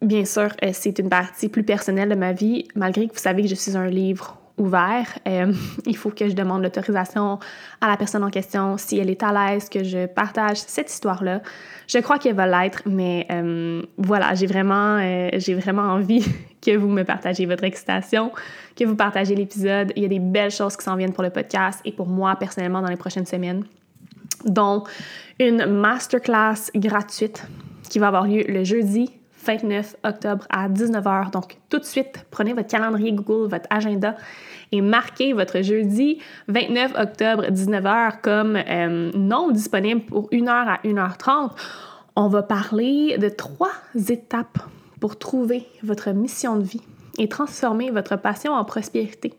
bien 0.00 0.24
sûr, 0.24 0.48
c'est 0.72 0.98
une 0.98 1.08
partie 1.08 1.48
plus 1.48 1.62
personnelle 1.62 2.08
de 2.08 2.14
ma 2.14 2.32
vie, 2.32 2.66
malgré 2.74 3.06
que 3.06 3.12
vous 3.12 3.20
savez 3.20 3.42
que 3.42 3.48
je 3.48 3.54
suis 3.54 3.76
un 3.76 3.86
livre 3.86 4.41
ouvert. 4.58 5.18
Euh, 5.26 5.52
il 5.86 5.96
faut 5.96 6.10
que 6.10 6.28
je 6.28 6.34
demande 6.34 6.62
l'autorisation 6.62 7.38
à 7.80 7.88
la 7.88 7.96
personne 7.96 8.24
en 8.24 8.30
question 8.30 8.76
si 8.76 8.98
elle 8.98 9.10
est 9.10 9.22
à 9.22 9.32
l'aise 9.32 9.68
que 9.68 9.82
je 9.84 10.06
partage 10.06 10.58
cette 10.58 10.90
histoire-là. 10.90 11.42
Je 11.86 11.98
crois 11.98 12.18
qu'elle 12.18 12.34
va 12.34 12.46
l'être, 12.46 12.82
mais 12.86 13.26
euh, 13.30 13.82
voilà, 13.98 14.34
j'ai 14.34 14.46
vraiment, 14.46 14.98
euh, 14.98 15.30
vraiment 15.48 15.82
envie 15.82 16.24
que 16.62 16.76
vous 16.76 16.88
me 16.88 17.02
partagez 17.02 17.46
votre 17.46 17.64
excitation, 17.64 18.32
que 18.76 18.84
vous 18.84 18.96
partagez 18.96 19.34
l'épisode. 19.34 19.92
Il 19.96 20.02
y 20.02 20.06
a 20.06 20.08
des 20.08 20.20
belles 20.20 20.50
choses 20.50 20.76
qui 20.76 20.84
s'en 20.84 20.96
viennent 20.96 21.12
pour 21.12 21.24
le 21.24 21.30
podcast 21.30 21.80
et 21.84 21.92
pour 21.92 22.06
moi 22.06 22.36
personnellement 22.36 22.82
dans 22.82 22.90
les 22.90 22.96
prochaines 22.96 23.26
semaines, 23.26 23.64
dont 24.44 24.84
une 25.38 25.66
masterclass 25.66 26.70
gratuite 26.74 27.46
qui 27.88 27.98
va 27.98 28.08
avoir 28.08 28.26
lieu 28.26 28.44
le 28.46 28.64
jeudi 28.64 29.10
29 29.44 29.96
octobre 30.04 30.46
à 30.50 30.68
19h. 30.68 31.30
Donc, 31.30 31.58
tout 31.68 31.78
de 31.78 31.84
suite, 31.84 32.24
prenez 32.30 32.52
votre 32.52 32.68
calendrier 32.68 33.12
Google, 33.12 33.48
votre 33.48 33.66
agenda 33.70 34.16
et 34.72 34.80
marquez 34.80 35.32
votre 35.32 35.62
jeudi 35.62 36.18
29 36.48 36.94
octobre 36.98 37.44
19h 37.44 38.20
comme 38.22 38.56
euh, 38.56 39.10
non 39.14 39.50
disponible 39.50 40.02
pour 40.02 40.28
1h 40.30 40.48
à 40.48 40.80
1h30. 40.84 41.50
On 42.16 42.28
va 42.28 42.42
parler 42.42 43.16
de 43.18 43.28
trois 43.28 43.72
étapes 44.08 44.58
pour 45.00 45.18
trouver 45.18 45.66
votre 45.82 46.10
mission 46.10 46.56
de 46.56 46.62
vie 46.62 46.82
et 47.18 47.28
transformer 47.28 47.90
votre 47.90 48.16
passion 48.16 48.52
en 48.52 48.64
prospérité. 48.64 49.34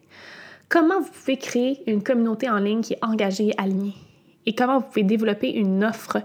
Comment 0.69 1.01
vous 1.01 1.11
pouvez 1.11 1.37
créer 1.37 1.83
une 1.87 2.03
communauté 2.03 2.49
en 2.49 2.57
ligne 2.57 2.81
qui 2.81 2.93
est 2.93 3.03
engagée 3.03 3.49
et 3.49 3.61
alignée? 3.61 3.95
Et 4.45 4.55
comment 4.55 4.79
vous 4.79 4.85
pouvez 4.85 5.03
développer 5.03 5.51
une 5.51 5.83
offre 5.83 6.17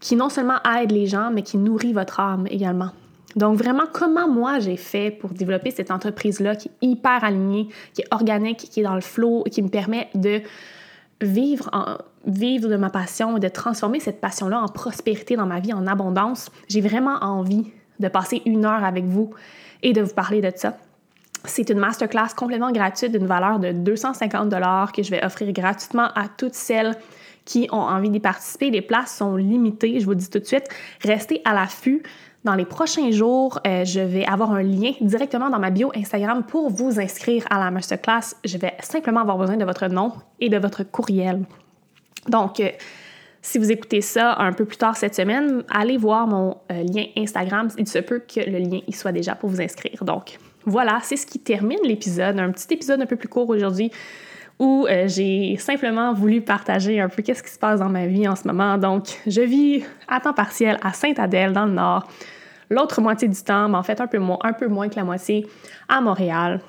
qui 0.00 0.16
non 0.16 0.28
seulement 0.28 0.58
aide 0.78 0.90
les 0.90 1.06
gens, 1.06 1.30
mais 1.30 1.42
qui 1.42 1.58
nourrit 1.58 1.92
votre 1.92 2.20
âme 2.20 2.46
également. 2.50 2.90
Donc 3.36 3.56
vraiment, 3.56 3.84
comment 3.92 4.28
moi 4.28 4.58
j'ai 4.58 4.76
fait 4.76 5.10
pour 5.10 5.30
développer 5.30 5.70
cette 5.70 5.90
entreprise-là 5.90 6.56
qui 6.56 6.68
est 6.68 6.86
hyper 6.86 7.22
alignée, 7.22 7.68
qui 7.94 8.02
est 8.02 8.08
organique, 8.10 8.58
qui 8.58 8.80
est 8.80 8.82
dans 8.82 8.94
le 8.94 9.00
flow, 9.00 9.44
qui 9.50 9.62
me 9.62 9.68
permet 9.68 10.08
de 10.14 10.40
vivre, 11.20 11.68
en, 11.72 11.98
vivre 12.26 12.68
de 12.68 12.76
ma 12.76 12.90
passion 12.90 13.36
et 13.36 13.40
de 13.40 13.48
transformer 13.48 14.00
cette 14.00 14.20
passion-là 14.20 14.60
en 14.60 14.68
prospérité 14.68 15.36
dans 15.36 15.46
ma 15.46 15.60
vie, 15.60 15.72
en 15.72 15.86
abondance. 15.86 16.50
J'ai 16.68 16.80
vraiment 16.80 17.16
envie 17.20 17.70
de 18.00 18.08
passer 18.08 18.42
une 18.46 18.64
heure 18.64 18.82
avec 18.82 19.04
vous 19.04 19.30
et 19.82 19.92
de 19.92 20.00
vous 20.00 20.14
parler 20.14 20.40
de 20.40 20.50
ça. 20.54 20.76
C'est 21.44 21.70
une 21.70 21.78
masterclass 21.78 22.34
complètement 22.36 22.72
gratuite 22.72 23.12
d'une 23.12 23.26
valeur 23.26 23.60
de 23.60 23.72
250 23.72 24.50
que 24.94 25.02
je 25.02 25.10
vais 25.10 25.24
offrir 25.24 25.52
gratuitement 25.52 26.08
à 26.14 26.28
toutes 26.28 26.54
celles 26.54 26.96
qui 27.44 27.68
ont 27.72 27.80
envie 27.80 28.10
d'y 28.10 28.20
participer. 28.20 28.70
Les 28.70 28.82
places 28.82 29.16
sont 29.16 29.36
limitées, 29.36 30.00
je 30.00 30.04
vous 30.04 30.14
dis 30.14 30.28
tout 30.28 30.38
de 30.38 30.44
suite. 30.44 30.66
Restez 31.02 31.40
à 31.44 31.54
l'affût. 31.54 32.02
Dans 32.42 32.54
les 32.54 32.64
prochains 32.64 33.10
jours, 33.10 33.60
euh, 33.66 33.84
je 33.84 34.00
vais 34.00 34.24
avoir 34.24 34.52
un 34.52 34.62
lien 34.62 34.92
directement 35.02 35.50
dans 35.50 35.58
ma 35.58 35.70
bio 35.70 35.92
Instagram 35.94 36.42
pour 36.42 36.70
vous 36.70 36.98
inscrire 36.98 37.44
à 37.50 37.58
la 37.58 37.70
masterclass. 37.70 38.34
Je 38.44 38.56
vais 38.56 38.72
simplement 38.80 39.20
avoir 39.20 39.36
besoin 39.36 39.58
de 39.58 39.64
votre 39.64 39.86
nom 39.88 40.12
et 40.40 40.48
de 40.48 40.56
votre 40.56 40.82
courriel. 40.84 41.44
Donc, 42.28 42.60
euh, 42.60 42.70
si 43.42 43.58
vous 43.58 43.70
écoutez 43.70 44.00
ça 44.00 44.36
un 44.38 44.52
peu 44.54 44.64
plus 44.64 44.78
tard 44.78 44.96
cette 44.96 45.14
semaine, 45.14 45.64
allez 45.70 45.98
voir 45.98 46.26
mon 46.26 46.56
euh, 46.72 46.82
lien 46.82 47.04
Instagram. 47.16 47.68
Il 47.76 47.86
se 47.86 47.98
peut 47.98 48.20
que 48.20 48.40
le 48.40 48.58
lien 48.58 48.80
y 48.86 48.92
soit 48.92 49.12
déjà 49.12 49.34
pour 49.34 49.50
vous 49.50 49.60
inscrire. 49.60 50.02
Donc, 50.04 50.38
voilà, 50.64 50.98
c'est 51.02 51.16
ce 51.16 51.26
qui 51.26 51.40
termine 51.40 51.78
l'épisode. 51.84 52.38
Un 52.38 52.52
petit 52.52 52.72
épisode 52.72 53.02
un 53.02 53.06
peu 53.06 53.16
plus 53.16 53.28
court 53.28 53.50
aujourd'hui 53.50 53.90
où 54.60 54.86
j'ai 55.06 55.56
simplement 55.56 56.12
voulu 56.12 56.42
partager 56.42 57.00
un 57.00 57.08
peu 57.08 57.22
qu'est-ce 57.22 57.42
qui 57.42 57.50
se 57.50 57.58
passe 57.58 57.80
dans 57.80 57.88
ma 57.88 58.06
vie 58.06 58.28
en 58.28 58.36
ce 58.36 58.46
moment. 58.46 58.76
Donc, 58.76 59.18
je 59.26 59.40
vis 59.40 59.82
à 60.06 60.20
temps 60.20 60.34
partiel 60.34 60.76
à 60.82 60.92
Sainte-Adèle, 60.92 61.54
dans 61.54 61.64
le 61.64 61.72
Nord. 61.72 62.06
L'autre 62.68 63.00
moitié 63.00 63.26
du 63.26 63.42
temps, 63.42 63.70
mais 63.70 63.78
en 63.78 63.82
fait 63.82 64.02
un 64.02 64.06
peu, 64.06 64.18
moins, 64.18 64.38
un 64.42 64.52
peu 64.52 64.68
moins 64.68 64.90
que 64.90 64.96
la 64.96 65.04
moitié, 65.04 65.46
à 65.88 66.02
Montréal. 66.02 66.60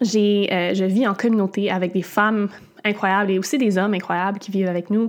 J'ai, 0.00 0.48
euh, 0.52 0.74
je 0.74 0.84
vis 0.84 1.06
en 1.06 1.14
communauté 1.14 1.70
avec 1.70 1.92
des 1.92 2.02
femmes 2.02 2.48
incroyables 2.84 3.30
et 3.30 3.38
aussi 3.38 3.56
des 3.56 3.78
hommes 3.78 3.94
incroyables 3.94 4.40
qui 4.40 4.50
vivent 4.50 4.68
avec 4.68 4.90
nous 4.90 5.08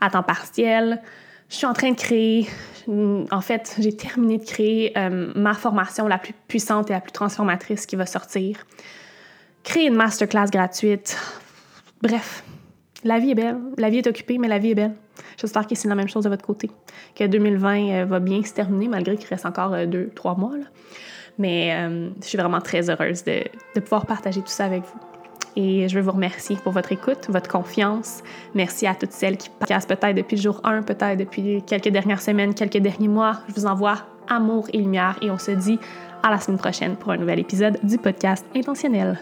à 0.00 0.10
temps 0.10 0.22
partiel. 0.22 1.02
Je 1.48 1.56
suis 1.56 1.66
en 1.66 1.72
train 1.72 1.90
de 1.90 1.96
créer, 1.96 2.46
en 2.88 3.40
fait, 3.40 3.76
j'ai 3.80 3.96
terminé 3.96 4.38
de 4.38 4.44
créer 4.44 4.96
euh, 4.96 5.32
ma 5.34 5.54
formation 5.54 6.06
la 6.06 6.18
plus 6.18 6.34
puissante 6.46 6.88
et 6.90 6.92
la 6.92 7.00
plus 7.00 7.12
transformatrice 7.12 7.84
qui 7.84 7.96
va 7.96 8.06
sortir 8.06 8.64
créer 9.64 9.86
une 9.86 9.94
masterclass 9.94 10.46
gratuite. 10.50 11.16
Bref, 12.02 12.44
la 13.04 13.18
vie 13.18 13.30
est 13.30 13.34
belle. 13.34 13.58
La 13.78 13.90
vie 13.90 13.98
est 13.98 14.06
occupée, 14.06 14.38
mais 14.38 14.48
la 14.48 14.58
vie 14.58 14.70
est 14.70 14.74
belle. 14.74 14.94
J'espère 15.36 15.66
que 15.66 15.74
c'est 15.74 15.88
la 15.88 15.94
même 15.94 16.08
chose 16.08 16.24
de 16.24 16.28
votre 16.28 16.44
côté. 16.44 16.70
Que 17.14 17.24
2020 17.24 17.76
euh, 17.76 18.04
va 18.04 18.20
bien 18.20 18.42
se 18.42 18.52
terminer, 18.52 18.88
malgré 18.88 19.16
qu'il 19.16 19.28
reste 19.28 19.46
encore 19.46 19.74
euh, 19.74 19.86
deux, 19.86 20.10
trois 20.14 20.36
mois. 20.36 20.54
Mais 21.38 21.72
euh, 21.74 22.10
je 22.20 22.26
suis 22.26 22.38
vraiment 22.38 22.60
très 22.60 22.90
heureuse 22.90 23.24
de, 23.24 23.80
pouvoir 23.80 24.06
partager 24.06 24.40
tout 24.40 24.48
ça 24.48 24.66
avec 24.66 24.82
vous. 24.82 25.00
Et 25.54 25.88
je 25.88 25.96
veux 25.96 26.02
vous 26.02 26.12
remercier 26.12 26.56
pour 26.56 26.72
votre 26.72 26.92
écoute, 26.92 27.26
votre 27.28 27.50
confiance. 27.50 28.22
Merci 28.54 28.86
à 28.86 28.94
toutes 28.94 29.12
celles 29.12 29.36
qui 29.36 29.50
passent 29.50 29.86
peut-être 29.86 30.14
depuis 30.14 30.36
le 30.36 30.42
jour 30.42 30.60
1, 30.64 30.82
peut-être 30.82 31.18
depuis 31.18 31.62
quelques 31.66 31.88
dernières 31.88 32.22
semaines, 32.22 32.54
quelques 32.54 32.78
derniers 32.78 33.08
mois. 33.08 33.40
Je 33.48 33.54
vous 33.54 33.66
envoie 33.66 33.96
amour 34.28 34.68
et 34.72 34.78
lumière 34.78 35.18
et 35.20 35.30
on 35.30 35.38
se 35.38 35.50
dit 35.50 35.78
à 36.22 36.30
la 36.30 36.38
semaine 36.38 36.58
prochaine 36.58 36.96
pour 36.96 37.10
un 37.10 37.18
nouvel 37.18 37.40
épisode 37.40 37.78
du 37.82 37.98
podcast 37.98 38.46
Intentionnel. 38.54 39.18